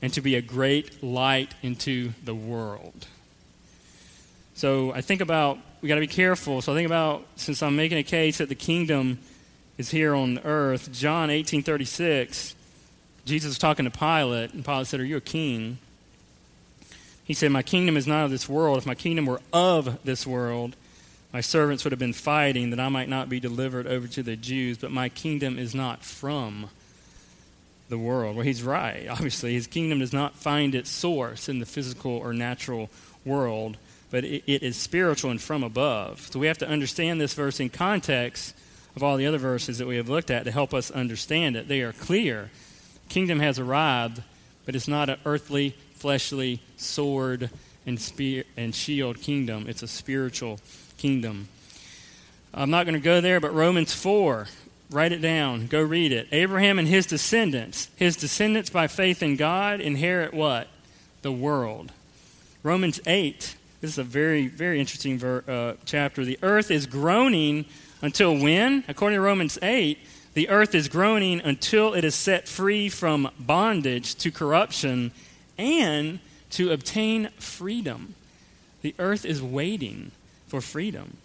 [0.00, 3.06] and to be a great light into the world.
[4.54, 6.62] So I think about we got to be careful.
[6.62, 9.18] So I think about since I'm making a case that the kingdom
[9.76, 12.54] is here on earth, John 18:36,
[13.24, 15.78] Jesus was talking to Pilate, and Pilate said, "Are you a king?"
[17.24, 18.78] He said, "My kingdom is not of this world.
[18.78, 20.76] If my kingdom were of this world,
[21.32, 24.36] my servants would have been fighting that I might not be delivered over to the
[24.36, 26.68] Jews, but my kingdom is not from
[27.88, 29.06] the world." Well, he's right.
[29.08, 32.90] Obviously, his kingdom does not find its source in the physical or natural
[33.24, 33.78] world
[34.14, 36.28] but it, it is spiritual and from above.
[36.30, 38.54] So we have to understand this verse in context
[38.94, 41.66] of all the other verses that we have looked at to help us understand it.
[41.66, 42.52] They are clear.
[43.08, 44.22] Kingdom has arrived,
[44.66, 47.50] but it's not an earthly, fleshly sword
[47.86, 49.66] and, spear, and shield kingdom.
[49.68, 50.60] It's a spiritual
[50.96, 51.48] kingdom.
[52.52, 54.46] I'm not going to go there, but Romans 4,
[54.90, 55.66] write it down.
[55.66, 56.28] Go read it.
[56.30, 60.68] Abraham and his descendants, his descendants by faith in God, inherit what?
[61.22, 61.90] The world.
[62.62, 66.24] Romans 8, this is a very, very interesting ver, uh, chapter.
[66.24, 67.66] The earth is groaning
[68.00, 68.84] until when?
[68.88, 69.98] According to Romans 8,
[70.34, 75.12] the earth is groaning until it is set free from bondage to corruption
[75.58, 78.14] and to obtain freedom.
[78.82, 80.10] The earth is waiting
[80.46, 81.16] for freedom.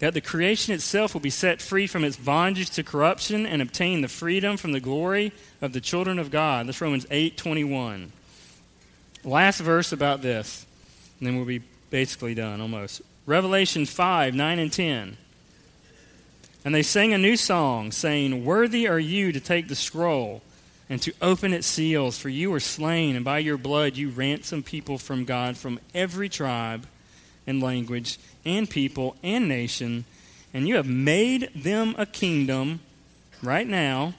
[0.00, 4.00] That the creation itself will be set free from its bondage to corruption and obtain
[4.00, 5.32] the freedom from the glory
[5.62, 6.66] of the children of God.
[6.66, 8.12] That's Romans 8 21.
[9.24, 10.66] Last verse about this,
[11.18, 13.00] and then we'll be basically done almost.
[13.24, 15.16] Revelation 5 9 and 10.
[16.64, 20.42] And they sang a new song, saying, Worthy are you to take the scroll
[20.88, 24.66] and to open its seals, for you were slain, and by your blood you ransomed
[24.66, 26.86] people from God from every tribe
[27.46, 30.04] and language and people and nation,
[30.52, 32.80] and you have made them a kingdom
[33.42, 34.14] right now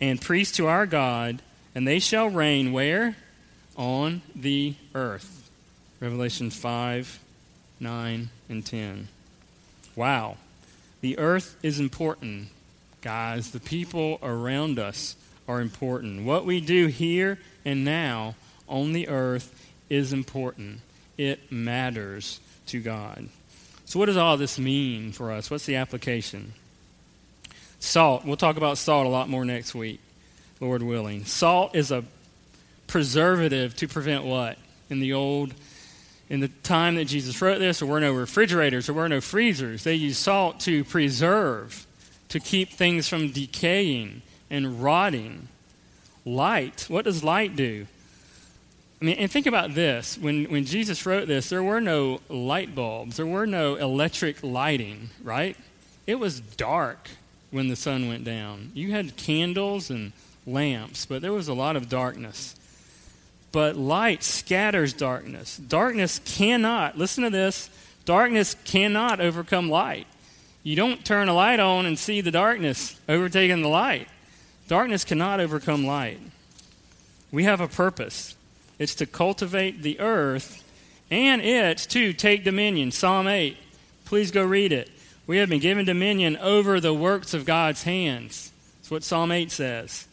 [0.00, 1.42] and priests to our God,
[1.74, 3.16] and they shall reign where?
[3.76, 5.50] On the earth.
[6.00, 7.18] Revelation 5,
[7.80, 9.08] 9, and 10.
[9.94, 10.36] Wow.
[11.00, 12.48] The earth is important,
[13.00, 13.50] guys.
[13.50, 15.16] The people around us
[15.48, 16.24] are important.
[16.24, 18.34] What we do here and now
[18.68, 19.52] on the earth
[19.88, 20.80] is important.
[21.16, 23.28] It matters to God.
[23.84, 25.50] So, what does all this mean for us?
[25.50, 26.52] What's the application?
[27.78, 28.24] Salt.
[28.24, 30.00] We'll talk about salt a lot more next week,
[30.60, 31.24] Lord willing.
[31.24, 32.04] Salt is a
[32.86, 34.58] preservative to prevent what?
[34.90, 35.54] In the old,
[36.28, 39.84] in the time that Jesus wrote this, there were no refrigerators, there were no freezers.
[39.84, 41.86] They used salt to preserve,
[42.30, 45.48] to keep things from decaying and rotting.
[46.24, 46.86] Light.
[46.88, 47.86] What does light do?
[49.00, 50.16] I mean, and think about this.
[50.16, 55.10] When, when Jesus wrote this, there were no light bulbs, there were no electric lighting,
[55.22, 55.56] right?
[56.06, 57.10] It was dark
[57.50, 58.72] when the sun went down.
[58.74, 60.12] You had candles and
[60.46, 62.56] lamps, but there was a lot of darkness.
[63.52, 65.56] But light scatters darkness.
[65.56, 67.70] Darkness cannot, listen to this,
[68.04, 70.06] darkness cannot overcome light.
[70.62, 74.08] You don't turn a light on and see the darkness overtaking the light.
[74.68, 76.20] Darkness cannot overcome light.
[77.30, 78.34] We have a purpose.
[78.78, 80.64] It's to cultivate the earth,
[81.10, 82.90] and it's to take dominion.
[82.90, 83.56] Psalm 8.
[84.04, 84.90] Please go read it.
[85.26, 88.52] We have been given dominion over the works of God's hands.
[88.78, 90.06] That's what Psalm 8 says.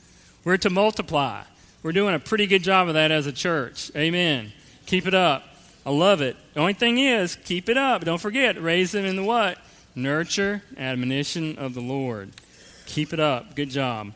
[0.43, 1.43] We're to multiply.
[1.83, 3.91] We're doing a pretty good job of that as a church.
[3.95, 4.51] Amen.
[4.85, 5.43] Keep it up.
[5.85, 6.37] I love it.
[6.53, 8.05] The only thing is, keep it up.
[8.05, 9.57] Don't forget, raise them in the what?
[9.95, 12.31] Nurture, admonition of the Lord.
[12.85, 13.55] Keep it up.
[13.55, 14.13] Good job.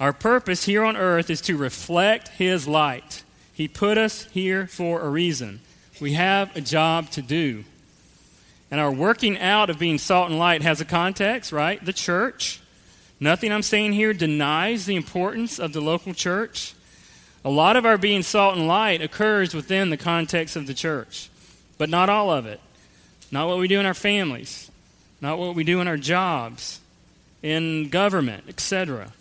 [0.00, 3.24] Our purpose here on earth is to reflect His light.
[3.52, 5.60] He put us here for a reason.
[6.00, 7.64] We have a job to do.
[8.70, 11.84] And our working out of being salt and light has a context, right?
[11.84, 12.60] The church.
[13.18, 16.74] Nothing I'm saying here denies the importance of the local church.
[17.44, 21.30] A lot of our being salt and light occurs within the context of the church,
[21.78, 22.60] but not all of it.
[23.32, 24.70] Not what we do in our families,
[25.20, 26.80] not what we do in our jobs,
[27.42, 29.12] in government, etc.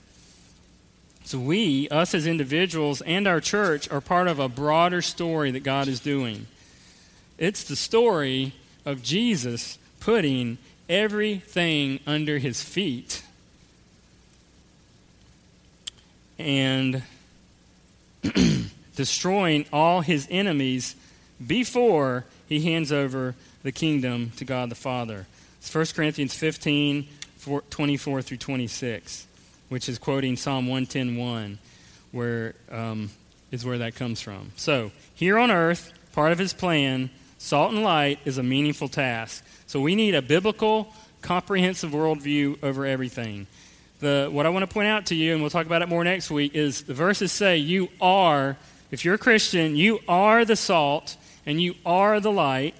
[1.27, 5.59] So, we, us as individuals, and our church are part of a broader story that
[5.59, 6.47] God is doing.
[7.37, 8.53] It's the story
[8.85, 10.57] of Jesus putting
[10.87, 13.23] everything under his feet
[16.39, 17.03] and
[18.95, 20.95] destroying all his enemies
[21.45, 25.25] before he hands over the kingdom to God the Father.
[25.59, 27.05] It's 1 Corinthians 15,
[27.69, 29.27] 24 through 26
[29.69, 31.57] which is quoting Psalm 110.1,
[32.11, 33.09] where um,
[33.51, 34.51] is where that comes from.
[34.55, 39.43] So here on earth, part of his plan, salt and light is a meaningful task.
[39.67, 43.47] So we need a biblical, comprehensive worldview over everything.
[43.99, 46.03] The, what I want to point out to you, and we'll talk about it more
[46.03, 48.57] next week, is the verses say you are,
[48.91, 52.75] if you're a Christian, you are the salt and you are the light.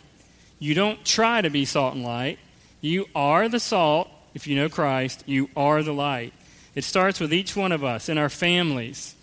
[0.60, 2.40] You don't try to be salt and light.
[2.82, 4.10] You are the salt.
[4.34, 6.34] If you know Christ, you are the light.
[6.78, 9.16] It starts with each one of us in our families,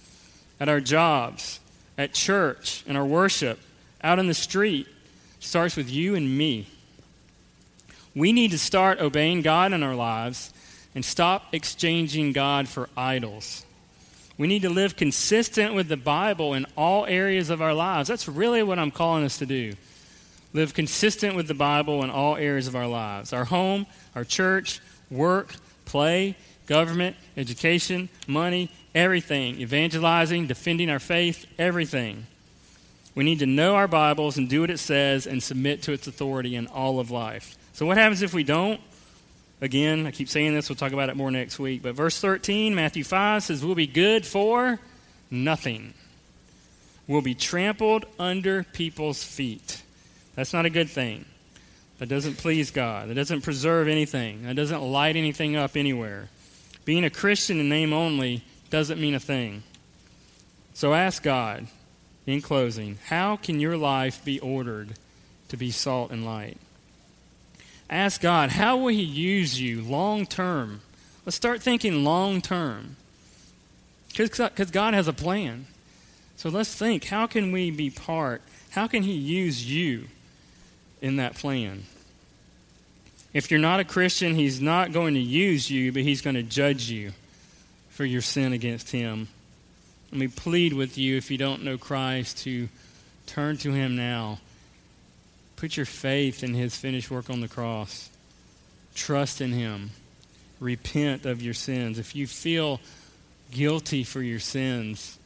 [0.58, 1.60] at our jobs,
[1.96, 3.60] at church, in our worship,
[4.02, 4.88] out in the street.
[5.38, 6.66] It starts with you and me.
[8.12, 10.52] We need to start obeying God in our lives
[10.96, 13.64] and stop exchanging God for idols.
[14.36, 18.08] We need to live consistent with the Bible in all areas of our lives.
[18.08, 19.74] That's really what I'm calling us to do.
[20.54, 23.86] Live consistent with the Bible in all areas of our lives our home,
[24.16, 26.34] our church, work, play,
[26.66, 32.26] government, education, money, everything, evangelizing, defending our faith, everything.
[33.14, 36.06] We need to know our Bibles and do what it says and submit to its
[36.06, 37.56] authority in all of life.
[37.72, 38.80] So, what happens if we don't?
[39.60, 41.82] Again, I keep saying this, we'll talk about it more next week.
[41.82, 44.80] But verse 13, Matthew 5 says, We'll be good for
[45.30, 45.94] nothing.
[47.06, 49.82] We'll be trampled under people's feet.
[50.34, 51.24] That's not a good thing.
[51.98, 53.08] That doesn't please God.
[53.08, 54.42] That doesn't preserve anything.
[54.42, 56.28] That doesn't light anything up anywhere.
[56.84, 59.62] Being a Christian in name only doesn't mean a thing.
[60.74, 61.68] So ask God,
[62.26, 64.94] in closing, how can your life be ordered
[65.48, 66.58] to be salt and light?
[67.88, 70.80] Ask God, how will He use you long term?
[71.24, 72.96] Let's start thinking long term.
[74.16, 75.66] Because God has a plan.
[76.36, 78.42] So let's think how can we be part?
[78.70, 80.04] How can He use you
[81.00, 81.84] in that plan?
[83.34, 86.42] If you're not a Christian, He's not going to use you, but He's going to
[86.42, 87.12] judge you
[87.90, 89.28] for your sin against Him.
[90.12, 92.68] Let me plead with you, if you don't know Christ, to
[93.26, 94.38] turn to Him now.
[95.56, 98.08] Put your faith in His finished work on the cross.
[98.94, 99.90] Trust in Him.
[100.60, 101.98] Repent of your sins.
[101.98, 102.80] If you feel
[103.50, 105.18] guilty for your sins,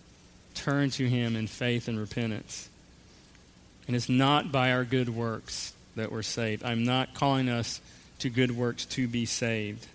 [0.55, 2.71] turn to Him in faith and repentance.
[3.87, 6.65] And it's not by our good works that we're saved.
[6.65, 7.83] I'm not calling us
[8.21, 9.87] to good works to be saved.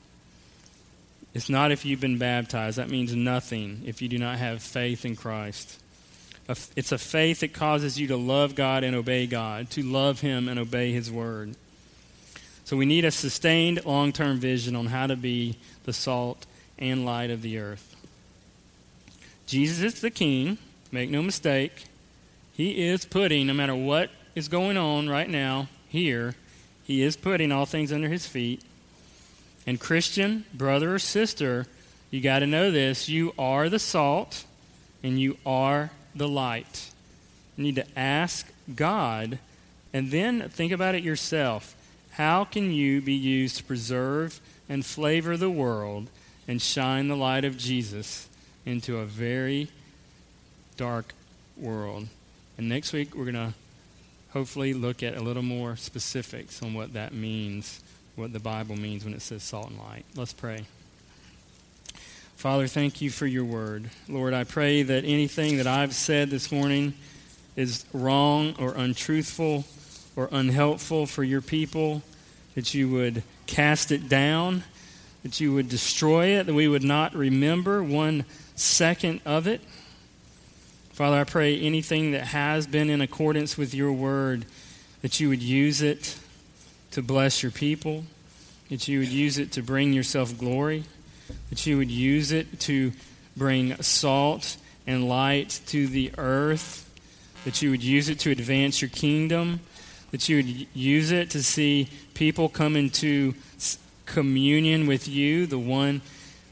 [1.33, 2.77] It's not if you've been baptized.
[2.77, 5.79] That means nothing if you do not have faith in Christ.
[6.75, 10.47] It's a faith that causes you to love God and obey God, to love Him
[10.47, 11.55] and obey His word.
[12.65, 16.45] So we need a sustained long term vision on how to be the salt
[16.77, 17.95] and light of the earth.
[19.47, 20.57] Jesus is the king,
[20.91, 21.85] make no mistake.
[22.53, 26.35] He is putting, no matter what is going on right now here,
[26.83, 28.61] he is putting all things under his feet.
[29.65, 31.67] And, Christian, brother or sister,
[32.11, 33.07] you got to know this.
[33.07, 34.43] You are the salt
[35.01, 36.91] and you are the light.
[37.55, 39.39] You need to ask God
[39.93, 41.75] and then think about it yourself.
[42.11, 46.09] How can you be used to preserve and flavor the world
[46.47, 48.27] and shine the light of Jesus
[48.65, 49.69] into a very
[50.77, 51.13] dark
[51.57, 52.07] world?
[52.57, 53.53] And next week, we're going to
[54.33, 57.81] hopefully look at a little more specifics on what that means,
[58.15, 60.05] what the Bible means when it says salt and light.
[60.15, 60.65] Let's pray.
[62.35, 63.89] Father, thank you for your word.
[64.09, 66.95] Lord, I pray that anything that I've said this morning
[67.55, 69.65] is wrong or untruthful
[70.15, 72.01] or unhelpful for your people,
[72.55, 74.63] that you would cast it down,
[75.21, 78.25] that you would destroy it, that we would not remember one
[78.55, 79.61] second of it.
[80.93, 84.45] Father, I pray anything that has been in accordance with your word,
[85.01, 86.19] that you would use it
[86.91, 88.03] to bless your people,
[88.69, 90.83] that you would use it to bring yourself glory,
[91.49, 92.91] that you would use it to
[93.35, 96.87] bring salt and light to the earth,
[97.43, 99.61] that you would use it to advance your kingdom,
[100.11, 103.33] that you would use it to see people come into
[104.05, 106.01] communion with you, the one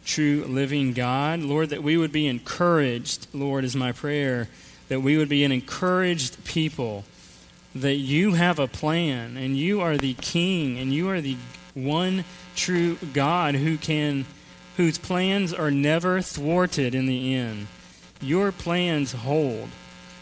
[0.05, 1.41] true living God.
[1.41, 4.47] Lord, that we would be encouraged, Lord, is my prayer,
[4.87, 7.05] that we would be an encouraged people,
[7.73, 11.37] that you have a plan, and you are the King, and you are the
[11.73, 12.25] one
[12.55, 14.25] true God who can
[14.77, 17.67] whose plans are never thwarted in the end.
[18.21, 19.69] Your plans hold,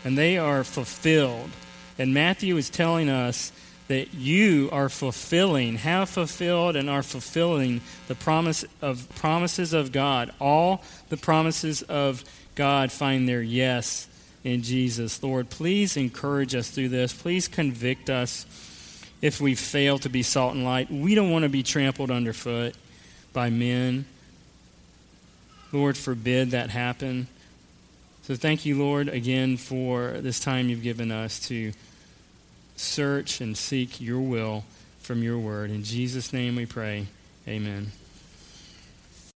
[0.04, 1.50] and they are fulfilled.
[1.98, 3.52] And Matthew is telling us
[3.90, 10.32] that you are fulfilling, have fulfilled, and are fulfilling the promise of promises of God.
[10.40, 12.24] All the promises of
[12.54, 14.08] God find their yes
[14.44, 15.22] in Jesus.
[15.24, 17.14] Lord, please encourage us through this.
[17.14, 18.46] Please convict us
[19.24, 20.92] if we fail to be salt and light.
[20.92, 22.76] We don't want to be trampled underfoot
[23.34, 24.06] by men.
[25.72, 27.28] Lord, forbid that happen.
[28.22, 31.74] So thank you, Lord, again for this time you've given us to
[32.80, 34.64] search and seek your will
[35.00, 35.70] from your word.
[35.70, 37.08] In Jesus' name we pray.
[37.48, 37.92] Amen.